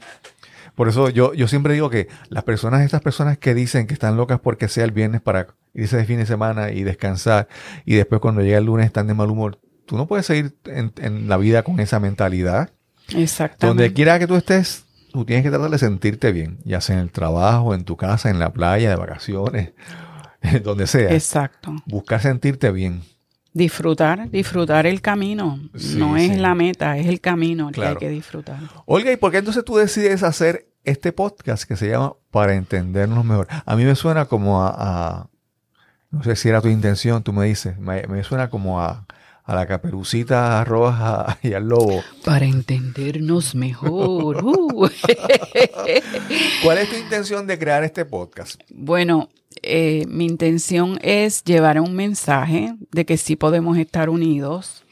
[0.75, 4.17] por eso yo, yo siempre digo que las personas, estas personas que dicen que están
[4.17, 7.47] locas porque sea el viernes para irse de fin de semana y descansar
[7.85, 11.29] y después cuando llega el lunes están de mal humor, tú no puedes seguir en,
[11.29, 12.71] la vida con esa mentalidad.
[13.15, 13.67] Exactamente.
[13.67, 17.03] Donde quiera que tú estés, tú tienes que tratar de sentirte bien, ya sea en
[17.03, 19.73] el trabajo, en tu casa, en la playa, de vacaciones,
[20.63, 21.13] donde sea.
[21.13, 21.75] Exacto.
[21.85, 23.01] Buscar sentirte bien.
[23.53, 25.59] Disfrutar, disfrutar el camino.
[25.95, 28.59] no es la meta, es el camino que hay que disfrutar.
[28.85, 33.23] Olga, ¿y por qué entonces tú decides hacer este podcast que se llama Para entendernos
[33.23, 33.47] mejor?
[33.65, 35.29] A mí me suena como a,
[36.15, 39.05] no sé si era tu intención, tú me dices, me, suena como a,
[39.43, 42.01] a la caperucita roja y al lobo.
[42.23, 44.41] Para entendernos mejor.
[44.45, 44.89] Uh.
[46.63, 48.61] ¿Cuál es tu intención de crear este podcast?
[48.69, 49.27] Bueno,
[49.61, 54.85] eh, mi intención es llevar un mensaje de que sí podemos estar unidos,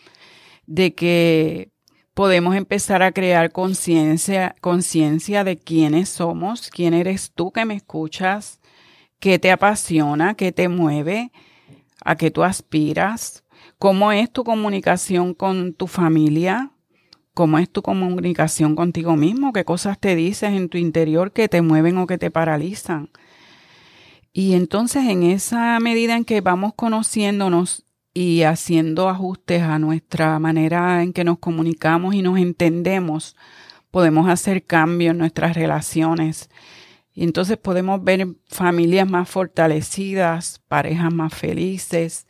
[0.67, 1.69] de que
[2.13, 8.59] podemos empezar a crear conciencia, conciencia de quiénes somos, quién eres tú que me escuchas,
[9.23, 11.31] qué te apasiona, qué te mueve,
[12.03, 13.45] a qué tú aspiras,
[13.79, 16.71] cómo es tu comunicación con tu familia,
[17.33, 21.61] cómo es tu comunicación contigo mismo, qué cosas te dices en tu interior que te
[21.61, 23.11] mueven o que te paralizan.
[24.33, 31.01] Y entonces en esa medida en que vamos conociéndonos y haciendo ajustes a nuestra manera
[31.01, 33.37] en que nos comunicamos y nos entendemos,
[33.89, 36.49] podemos hacer cambios en nuestras relaciones.
[37.13, 42.27] Y entonces podemos ver familias más fortalecidas, parejas más felices,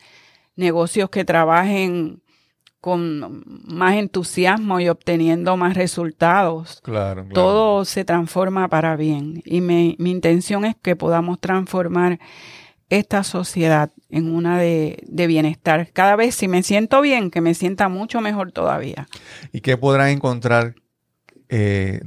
[0.55, 2.21] negocios que trabajen
[2.81, 6.81] con más entusiasmo y obteniendo más resultados.
[6.83, 9.41] Claro, Todo se transforma para bien.
[9.45, 12.19] Y mi, mi intención es que podamos transformar
[12.89, 15.91] esta sociedad en una de, de, bienestar.
[15.93, 19.07] Cada vez si me siento bien, que me sienta mucho mejor todavía.
[19.53, 20.75] ¿Y qué podrá encontrar
[21.47, 22.01] eh,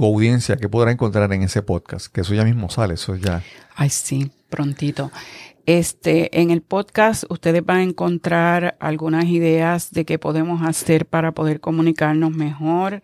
[0.00, 0.56] tu audiencia?
[0.56, 2.06] ¿Qué podrá encontrar en ese podcast?
[2.06, 3.42] Que eso ya mismo sale, eso ya.
[3.74, 5.10] Ay, sí, prontito.
[5.66, 11.32] Este, en el podcast ustedes van a encontrar algunas ideas de qué podemos hacer para
[11.32, 13.02] poder comunicarnos mejor,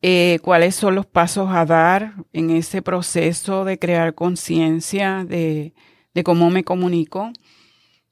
[0.00, 5.74] eh, cuáles son los pasos a dar en ese proceso de crear conciencia de,
[6.14, 7.30] de cómo me comunico.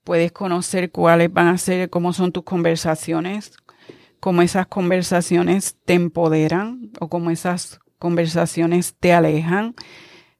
[0.04, 3.56] Puedes conocer cuáles van a ser, cómo son tus conversaciones,
[4.20, 9.74] cómo esas conversaciones te empoderan o cómo esas conversaciones te alejan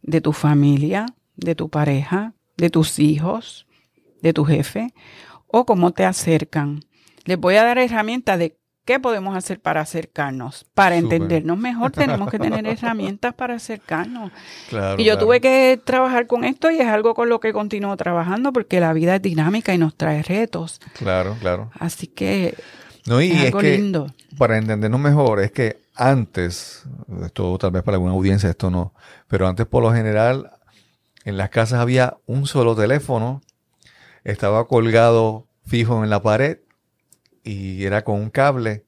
[0.03, 3.67] de tu familia, de tu pareja, de tus hijos,
[4.21, 4.93] de tu jefe,
[5.47, 6.81] o cómo te acercan.
[7.25, 10.67] Les voy a dar herramientas de qué podemos hacer para acercarnos.
[10.75, 14.31] Para entendernos mejor tenemos que tener herramientas para acercarnos.
[14.99, 18.53] y yo tuve que trabajar con esto y es algo con lo que continúo trabajando
[18.53, 20.83] porque la vida es dinámica y nos trae retos.
[20.99, 21.71] Claro, claro.
[21.79, 22.59] Así que
[23.07, 24.15] no, y es, algo lindo.
[24.37, 26.85] Para entendernos mejor, es que antes,
[27.25, 28.95] esto tal vez para alguna audiencia, esto no,
[29.29, 30.53] pero antes por lo general
[31.25, 33.43] en las casas había un solo teléfono,
[34.25, 36.59] estaba colgado fijo en la pared
[37.43, 38.85] y era con un cable.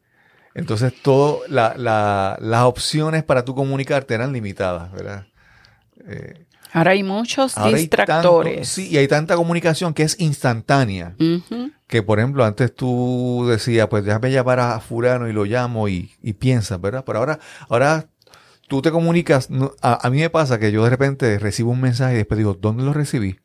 [0.54, 5.26] Entonces, todas las opciones para tú comunicarte eran limitadas, ¿verdad?
[6.07, 8.68] Eh, ahora hay muchos distractores.
[8.68, 11.14] sí, y hay tanta comunicación que es instantánea.
[11.86, 16.12] Que, por ejemplo, antes tú decías, pues déjame llamar a Fulano y lo llamo y,
[16.22, 17.04] y piensas, ¿verdad?
[17.06, 17.38] Pero ahora,
[17.68, 18.08] ahora
[18.68, 19.48] tú te comunicas,
[19.82, 22.82] a, mí me pasa que yo de repente recibo un mensaje y después digo, ¿dónde
[22.82, 23.38] lo recibí?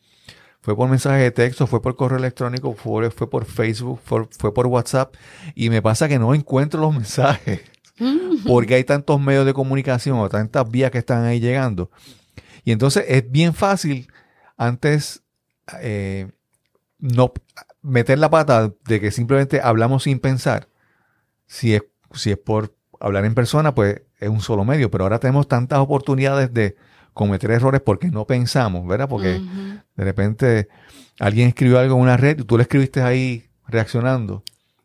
[0.62, 4.54] Fue por mensaje de texto, fue por correo electrónico, fue, fue por Facebook, fue, fue,
[4.54, 5.16] por WhatsApp
[5.56, 7.62] y me pasa que no encuentro los mensajes
[8.46, 11.92] porque hay tantos medios de comunicación o tantas vías que están ahí llegando.
[12.64, 14.08] Y entonces es bien fácil
[14.58, 15.24] antes
[15.82, 16.30] eh,
[17.00, 17.34] no
[17.82, 20.68] meter la pata de que simplemente hablamos sin pensar.
[21.48, 21.84] Si es,
[22.14, 25.80] si es por hablar en persona, pues es un solo medio, pero ahora tenemos tantas
[25.80, 26.76] oportunidades de
[27.14, 29.10] cometer errores porque no pensamos, ¿verdad?
[29.10, 29.42] Porque
[29.96, 30.68] de repente
[31.20, 34.44] alguien escribió algo en una red y tú le escribiste ahí reaccionando.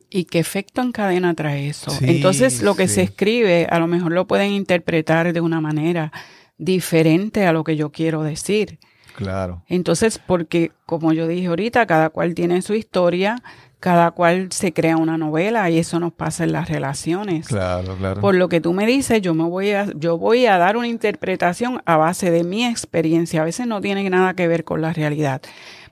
[0.09, 1.93] ¿Y qué efecto en cadena trae eso?
[2.01, 6.13] Entonces lo que se escribe a lo mejor lo pueden interpretar de una manera
[6.59, 8.79] diferente a lo que yo quiero decir.
[9.17, 9.63] Claro.
[9.67, 13.43] Entonces, porque como yo dije ahorita, cada cual tiene su historia,
[13.81, 17.49] cada cual se crea una novela y eso nos pasa en las relaciones.
[17.49, 18.21] Claro, claro.
[18.21, 20.89] Por lo que tú me dices, yo me voy a, yo voy a dar una
[20.89, 23.41] interpretación a base de mi experiencia.
[23.41, 25.41] A veces no tiene nada que ver con la realidad.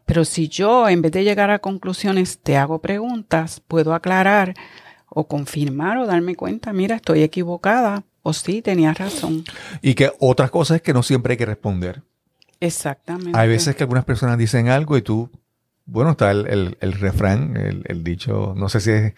[0.07, 4.55] Pero si yo, en vez de llegar a conclusiones, te hago preguntas, puedo aclarar
[5.09, 9.45] o confirmar o darme cuenta, mira, estoy equivocada o sí, tenía razón.
[9.83, 12.03] Y que otra cosa es que no siempre hay que responder.
[12.59, 13.39] Exactamente.
[13.39, 15.31] Hay veces que algunas personas dicen algo y tú
[15.87, 19.15] bueno, está el, refrán, el, dicho, no sé si es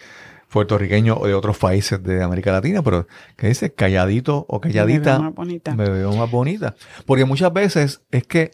[0.48, 5.18] puertorriqueño o de otros países de América Latina, pero que dice calladito o calladita.
[5.18, 5.74] Me veo más bonita.
[5.74, 6.74] Me veo más bonita.
[7.04, 8.52] Porque muchas veces es que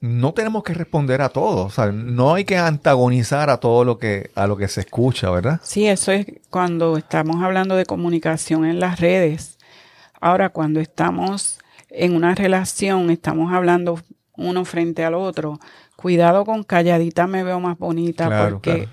[0.00, 3.98] no tenemos que responder a todo, o sea, no hay que antagonizar a todo lo
[3.98, 5.60] que a lo que se escucha, ¿verdad?
[5.62, 9.58] Sí, eso es cuando estamos hablando de comunicación en las redes.
[10.18, 11.58] Ahora, cuando estamos
[11.90, 14.00] en una relación, estamos hablando
[14.36, 15.60] uno frente al otro,
[15.96, 18.88] cuidado con calladita me veo más bonita, porque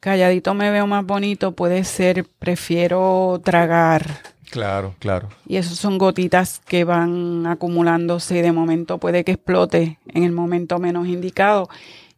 [0.00, 4.06] calladito me veo más bonito puede ser prefiero tragar.
[4.50, 5.28] Claro, claro.
[5.46, 10.32] Y eso son gotitas que van acumulándose y de momento puede que explote en el
[10.32, 11.68] momento menos indicado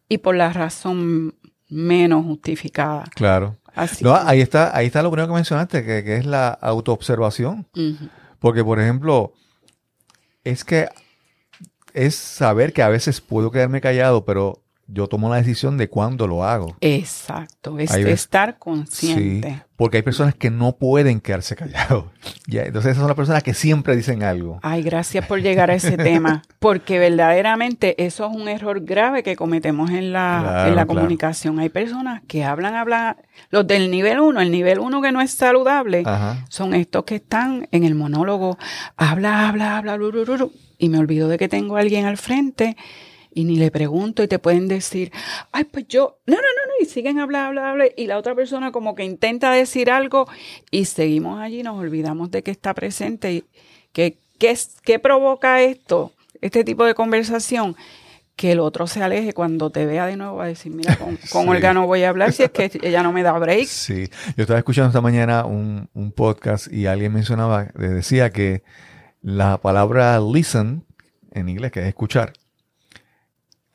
[0.07, 1.35] y por la razón
[1.67, 3.05] menos justificada.
[3.15, 3.57] Claro.
[4.01, 7.67] no, ahí está, ahí está lo primero que mencionaste, que, es la autoobservación.
[8.39, 9.33] Porque, por ejemplo,
[10.43, 10.89] es que
[11.93, 16.27] es saber que a veces puedo quedarme callado, pero yo tomo la decisión de cuándo
[16.27, 16.75] lo hago.
[16.81, 19.49] Exacto, es estar consciente.
[19.49, 22.05] Sí, porque hay personas que no pueden quedarse callados.
[22.47, 24.59] entonces esas son las personas que siempre dicen algo.
[24.61, 29.35] Ay, gracias por llegar a ese tema, porque verdaderamente eso es un error grave que
[29.35, 31.59] cometemos en la, en la comunicación.
[31.59, 33.17] Hay personas que hablan, hablan,
[33.49, 36.03] los del nivel 1, el nivel 1 que no es saludable,
[36.49, 38.57] son estos que están en el monólogo,
[38.97, 39.97] habla, habla, habla,
[40.77, 42.75] y me olvido de que tengo a alguien al frente
[43.33, 45.11] y ni le pregunto y te pueden decir,
[45.51, 48.71] ay, pues yo, no, no, no, no, y siguen hablando, hablando, y la otra persona
[48.71, 50.27] como que intenta decir algo
[50.69, 53.43] y seguimos allí, nos olvidamos de que está presente y
[53.93, 56.11] que, ¿qué provoca esto,
[56.41, 57.75] este tipo de conversación?
[58.35, 61.19] que el otro se aleje cuando te vea de nuevo a decir, mira, con,
[61.49, 63.67] Olga no voy a hablar si es que ella no me da break.
[63.67, 68.63] Sí, yo estaba escuchando esta mañana un, un podcast y alguien mencionaba, decía que
[69.21, 70.83] la palabra listen,
[71.31, 72.33] en inglés, que es escuchar,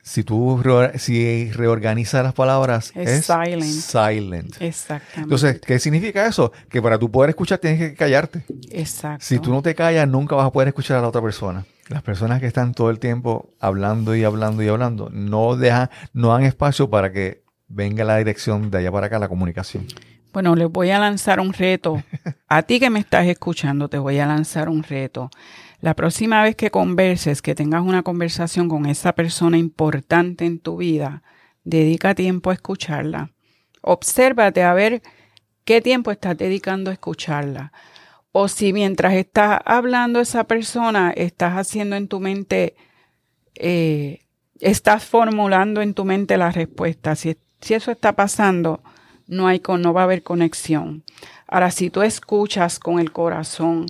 [0.07, 0.63] si tú
[0.99, 3.65] si reorganizas las palabras, es, silent.
[3.65, 4.63] silent.
[4.63, 5.21] Exactamente.
[5.21, 6.53] Entonces, ¿qué significa eso?
[6.69, 8.45] Que para tú poder escuchar tienes que callarte.
[8.71, 9.25] Exacto.
[9.27, 11.67] Si tú no te callas, nunca vas a poder escuchar a la otra persona.
[11.89, 16.29] las personas que están todo el tiempo hablando y hablando y hablando no dejan, no
[16.29, 19.89] dan espacio para que venga la dirección de allá para acá la comunicación.
[20.33, 22.01] Bueno, les voy a lanzar un reto.
[22.49, 25.31] A ti que me estás escuchando, te voy a lanzar un reto.
[25.81, 30.79] La próxima vez que converses, que tengas una conversación con esa persona importante en tu
[30.79, 31.23] vida,
[31.65, 33.33] dedica tiempo a escucharla.
[33.83, 35.03] Obsérvate a ver
[35.65, 37.73] qué tiempo estás dedicando a escucharla.
[38.33, 42.75] O si mientras estás hablando esa persona, estás haciendo en tu mente,
[43.55, 44.27] eh,
[44.61, 47.17] estás formulando en tu mente la respuesta.
[47.17, 48.83] Si, si eso está pasando,
[49.27, 51.05] no, hay, no va a haber conexión.
[51.49, 53.87] Ahora, si tú escuchas con el corazón,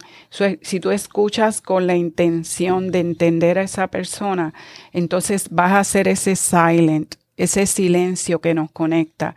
[0.62, 4.52] si tú escuchas con la intención de entender a esa persona,
[4.92, 9.36] entonces vas a hacer ese silent, ese silencio que nos conecta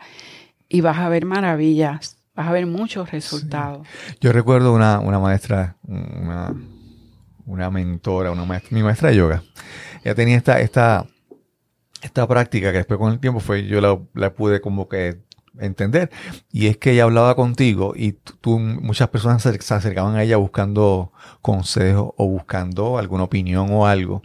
[0.67, 3.85] y vas a ver maravillas vas a ver muchos resultados.
[4.21, 5.75] Yo recuerdo una, maestra,
[7.45, 9.43] una, mentora, una mi maestra de yoga.
[10.05, 11.05] Ella tenía esta, esta,
[12.01, 13.81] esta práctica que después con el tiempo fue, yo
[14.13, 15.19] la, pude como que
[15.59, 16.09] entender.
[16.51, 21.11] Y es que ella hablaba contigo y tú, muchas personas se, acercaban a ella buscando
[21.41, 24.21] consejo o buscando alguna opinión o algo.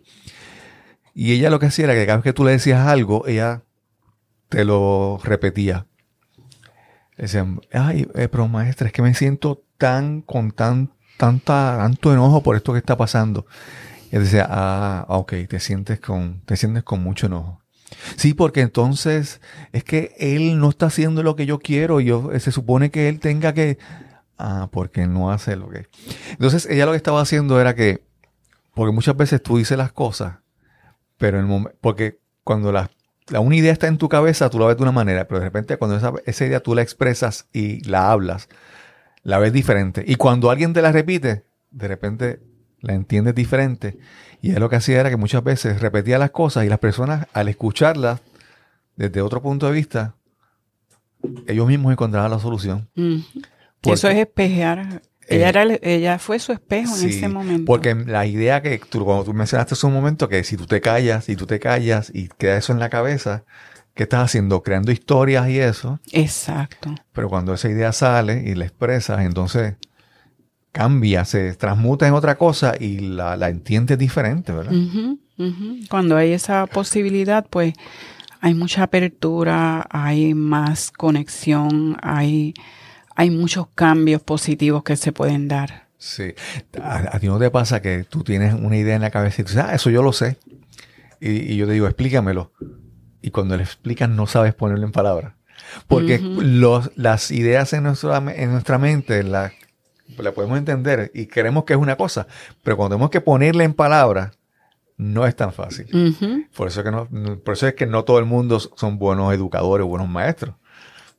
[1.14, 3.62] Y ella lo que hacía era que cada vez que tú le decías algo, ella
[4.48, 5.86] te lo repetía
[7.16, 12.42] decían, ay, eh, pero maestra, es que me siento tan, con tan, tanta, tanto enojo
[12.42, 13.46] por esto que está pasando.
[14.10, 17.60] Y él decía, ah, ok, te sientes con, te sientes con mucho enojo.
[18.16, 19.40] Sí, porque entonces
[19.72, 22.00] es que él no está haciendo lo que yo quiero.
[22.00, 23.78] Yo, se supone que él tenga que,
[24.38, 25.86] ah, porque no hace lo que.
[26.30, 28.04] Entonces ella lo que estaba haciendo era que,
[28.74, 30.38] porque muchas veces tú dices las cosas,
[31.18, 32.90] pero en el momento, porque cuando las
[33.28, 35.46] la una idea está en tu cabeza, tú la ves de una manera, pero de
[35.46, 38.48] repente cuando esa, esa, idea tú la expresas y la hablas,
[39.22, 40.04] la ves diferente.
[40.06, 42.40] Y cuando alguien te la repite, de repente
[42.84, 43.98] la entiendes diferente.
[44.40, 47.26] Y es lo que hacía era que muchas veces repetía las cosas y las personas
[47.32, 48.20] al escucharlas
[48.96, 50.14] desde otro punto de vista,
[51.46, 52.88] ellos mismos encontraban la solución.
[53.82, 57.64] Eso es espejear ella, eh, era, ella fue su espejo en ese momento.
[57.64, 60.80] Porque la idea que tú, cuando tú mencionaste hace un momento, que si tú te
[60.80, 63.44] callas, y tú te callas y queda eso en la cabeza,
[63.94, 64.62] ¿qué estás haciendo?
[64.62, 66.00] Creando historias y eso.
[66.12, 66.94] Exacto.
[67.12, 69.74] Pero cuando esa idea sale y la expresas, entonces
[70.74, 74.72] cambia, se transmuta en otra cosa y la, la entiendes diferente, ¿verdad?
[75.88, 77.74] Cuando hay esa posibilidad, pues
[78.40, 82.54] hay mucha apertura, hay más conexión, hay
[83.14, 85.86] hay muchos cambios positivos que se pueden dar.
[85.98, 86.34] Sí.
[86.82, 89.52] A, ti no te pasa que tú tienes una idea en la cabeza y tú
[89.52, 90.38] dices, ah, eso yo lo sé.
[91.20, 92.52] Y, yo te digo, explícamelo.
[93.22, 95.34] Y cuando le explicas no sabes ponerlo en palabras.
[95.86, 99.52] Porque los, las ideas en nuestra, en nuestra mente las
[100.18, 102.26] la podemos entender y creemos que es una cosa,
[102.62, 104.36] pero cuando tenemos que ponerle en palabras,
[104.96, 105.86] no es tan fácil.
[106.56, 107.08] por, eso que no,
[107.44, 110.54] por eso es que no todo el mundo son buenos educadores o buenos maestros.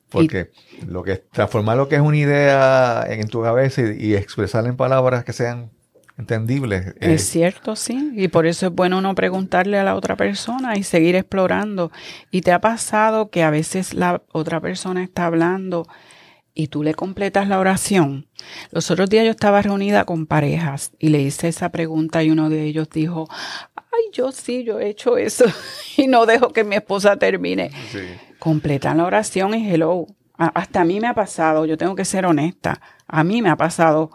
[0.10, 0.52] Porque
[0.88, 5.26] lo que transformar lo que es una idea en tu cabeza y, expresarla en palabras
[5.26, 5.72] que sean
[6.18, 6.96] entendibles.
[7.02, 8.12] Es cierto, sí.
[8.16, 11.92] Y por eso es bueno uno preguntarle a la otra persona y seguir explorando.
[12.32, 15.86] ¿Y te ha pasado que a veces la otra persona está hablando
[16.56, 18.28] y tú le completas la oración?
[18.72, 22.50] Los otros días yo estaba reunida con parejas y le hice esa pregunta y uno
[22.50, 23.28] de ellos dijo,
[23.76, 25.46] ay, yo sí, yo he hecho eso
[25.98, 27.70] y no dejo que mi esposa termine.
[27.92, 28.00] Sí
[28.46, 30.06] completan la oración y hello.
[30.38, 33.56] Hasta a mí me ha pasado, yo tengo que ser honesta, a mí me ha
[33.56, 34.12] pasado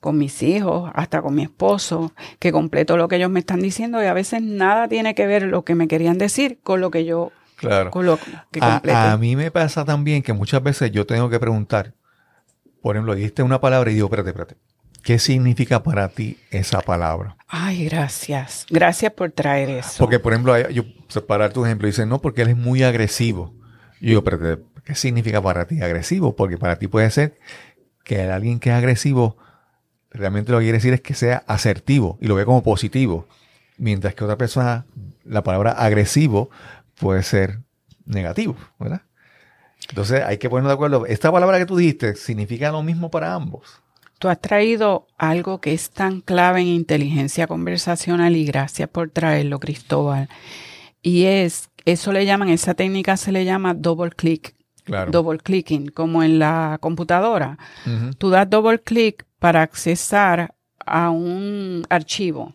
[0.00, 4.02] con mis hijos, hasta con mi esposo, que completo lo que ellos me están diciendo
[4.02, 7.04] y a veces nada tiene que ver lo que me querían decir con lo que
[7.04, 7.90] yo claro.
[8.50, 11.94] que a, a, mí me pasa también que muchas veces yo tengo que preguntar,
[12.82, 14.56] por ejemplo, dijiste una palabra y digo, espérate, espérate,
[15.02, 17.36] ¿qué significa para ti esa palabra?
[17.48, 18.66] Ay, gracias.
[18.70, 19.98] Gracias por traer eso.
[19.98, 23.54] Porque, por ejemplo, yo, separar tu ejemplo, dice, no, porque él es muy agresivo.
[24.00, 26.36] Yo digo, pero ¿qué significa para ti agresivo?
[26.36, 27.38] Porque para ti puede ser
[28.04, 29.36] que alguien que es agresivo
[30.10, 33.26] realmente lo que quiere decir es que sea asertivo y lo ve como positivo.
[33.78, 34.86] Mientras que otra persona,
[35.24, 36.50] la palabra agresivo
[36.98, 37.60] puede ser
[38.04, 39.02] negativo, ¿verdad?
[39.88, 41.06] Entonces hay que ponernos de acuerdo.
[41.06, 43.80] Esta palabra que tú dijiste significa lo mismo para ambos.
[44.18, 49.60] Tú has traído algo que es tan clave en inteligencia conversacional y gracias por traerlo,
[49.60, 50.28] Cristóbal.
[51.02, 54.54] Y es eso le llaman, esa técnica se le llama double click.
[55.10, 57.58] Double clicking, como en la computadora.
[58.18, 62.52] Tú das double click para accesar a un archivo.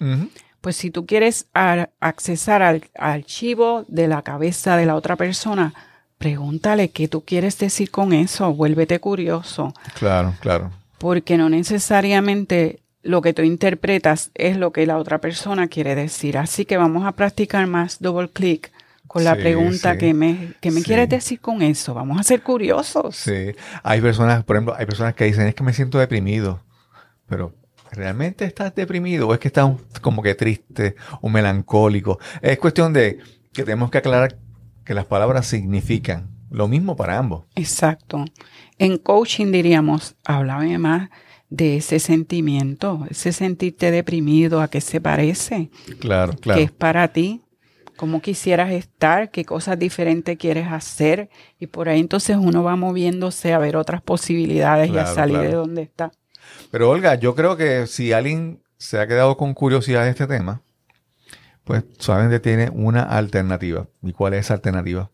[0.62, 5.74] Pues si tú quieres accesar al archivo de la cabeza de la otra persona,
[6.20, 9.74] pregúntale qué tú quieres decir con eso, vuélvete curioso.
[9.98, 10.72] Claro, claro.
[11.00, 16.38] Porque no necesariamente lo que tú interpretas es lo que la otra persona quiere decir.
[16.38, 18.72] Así que vamos a practicar más double click
[19.08, 21.94] con la pregunta que me, que me quieres decir con eso.
[21.94, 23.16] Vamos a ser curiosos.
[23.18, 23.54] Sí,
[23.84, 26.62] hay personas, por ejemplo, hay personas que dicen es que me siento deprimido,
[27.28, 27.54] pero
[27.92, 29.72] ¿realmente estás deprimido o es que estás
[30.02, 32.20] como que triste o melancólico?
[32.42, 33.20] Es cuestión de
[33.54, 34.38] que tenemos que aclarar
[34.86, 37.46] que las palabras significan lo mismo para ambos.
[37.56, 38.26] Exacto.
[38.78, 41.10] En coaching diríamos, háblame más
[41.50, 45.70] de ese sentimiento, ese sentirte deprimido, a qué se parece.
[46.00, 46.58] Claro, claro.
[46.58, 47.42] ¿Qué es para ti?
[47.98, 49.30] ¿Cómo quisieras estar?
[49.32, 51.30] ¿Qué cosas diferentes quieres hacer?
[51.60, 55.52] Y por ahí entonces uno va moviéndose a ver otras posibilidades y a salir de
[55.52, 56.12] donde está.
[56.72, 60.62] Pero Olga, yo creo que si alguien se ha quedado con curiosidad de este tema,
[61.64, 63.88] pues solamente tiene una alternativa.
[64.02, 65.12] ¿Y cuál es esa alternativa?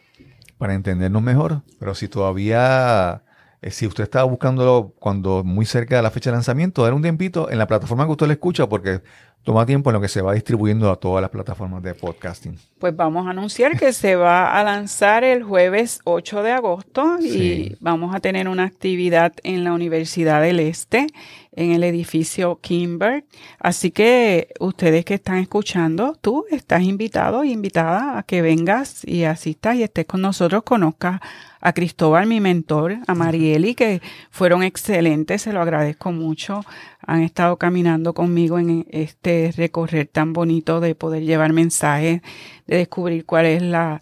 [0.58, 1.62] para entendernos mejor.
[1.78, 3.22] Pero si todavía
[3.62, 7.02] eh, si usted está buscándolo cuando muy cerca de la fecha de lanzamiento, dar un
[7.02, 9.02] tiempito en la plataforma que usted lo escucha porque
[9.42, 12.56] toma tiempo en lo que se va distribuyendo a todas las plataformas de podcasting.
[12.78, 17.76] Pues vamos a anunciar que se va a lanzar el jueves 8 de agosto y
[17.80, 21.06] vamos a tener una actividad en la Universidad del Este
[21.52, 23.24] en el edificio Kimber.
[23.58, 29.24] Así que ustedes que están escuchando, tú estás invitado y invitada a que vengas y
[29.24, 31.20] asistas y estés con nosotros, conozcas
[31.60, 36.64] a Cristóbal, mi mentor, a Marieli, que fueron excelentes, se lo agradezco mucho.
[37.06, 42.22] Han estado caminando conmigo en este recorrer tan bonito de poder llevar mensajes,
[42.66, 44.00] de descubrir cuál es la,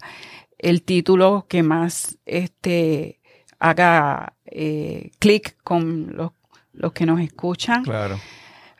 [0.57, 3.19] el título que más este,
[3.59, 6.31] haga eh, clic con los
[6.73, 7.83] los que nos escuchan.
[7.83, 8.19] Claro.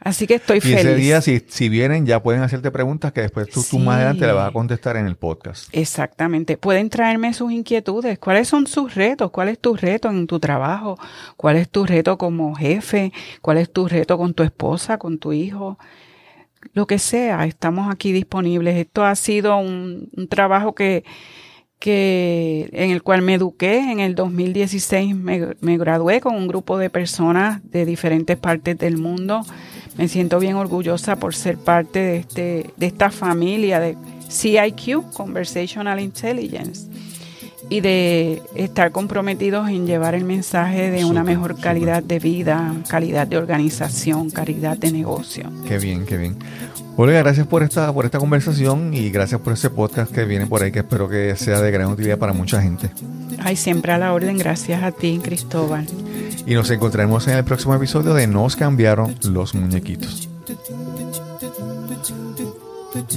[0.03, 0.77] Así que estoy feliz.
[0.77, 4.25] Y ese día, si, si vienen, ya pueden hacerte preguntas que después tú, más adelante
[4.25, 5.69] le vas a contestar en el podcast.
[5.71, 6.57] Exactamente.
[6.57, 8.17] Pueden traerme sus inquietudes.
[8.17, 9.29] ¿Cuáles son sus retos?
[9.29, 10.97] ¿Cuál es tu reto en tu trabajo?
[11.37, 13.13] ¿Cuál es tu reto como jefe?
[13.41, 15.77] ¿Cuál es tu reto con tu esposa, con tu hijo?
[16.73, 18.77] Lo que sea, estamos aquí disponibles.
[18.77, 21.03] Esto ha sido un trabajo que
[21.81, 23.91] que en el cual me eduqué.
[23.91, 28.99] En el 2016 me, me, gradué con un grupo de personas de diferentes partes del
[28.99, 29.41] mundo.
[29.97, 33.97] Me siento bien orgullosa por ser parte de, este, de esta familia de
[34.29, 36.87] CIQ, Conversational Intelligence,
[37.67, 43.25] y de estar comprometidos en llevar el mensaje de una mejor calidad de vida, calidad
[43.25, 45.51] de organización, calidad de negocio.
[45.67, 46.37] Qué bien, qué bien.
[47.01, 50.61] Olga, gracias por esta, por esta conversación y gracias por ese podcast que viene por
[50.61, 52.91] ahí que espero que sea de gran utilidad para mucha gente.
[53.39, 55.87] Ay, siempre a la orden, gracias a ti, Cristóbal.
[56.45, 60.30] Y nos encontraremos en el próximo episodio de Nos cambiaron los muñequitos.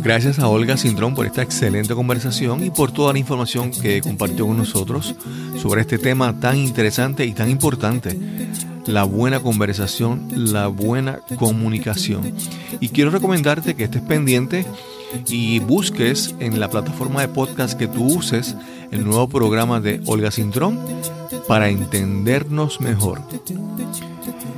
[0.02, 4.46] Gracias a Olga Cintrón por esta excelente conversación y por toda la información que compartió
[4.46, 5.14] con nosotros
[5.60, 8.18] sobre este tema tan interesante y tan importante
[8.86, 12.34] la buena conversación, la buena comunicación.
[12.80, 14.66] Y quiero recomendarte que estés pendiente
[15.28, 18.56] y busques en la plataforma de podcast que tú uses
[18.90, 20.78] el nuevo programa de Olga Cintrón
[21.48, 23.22] para entendernos mejor.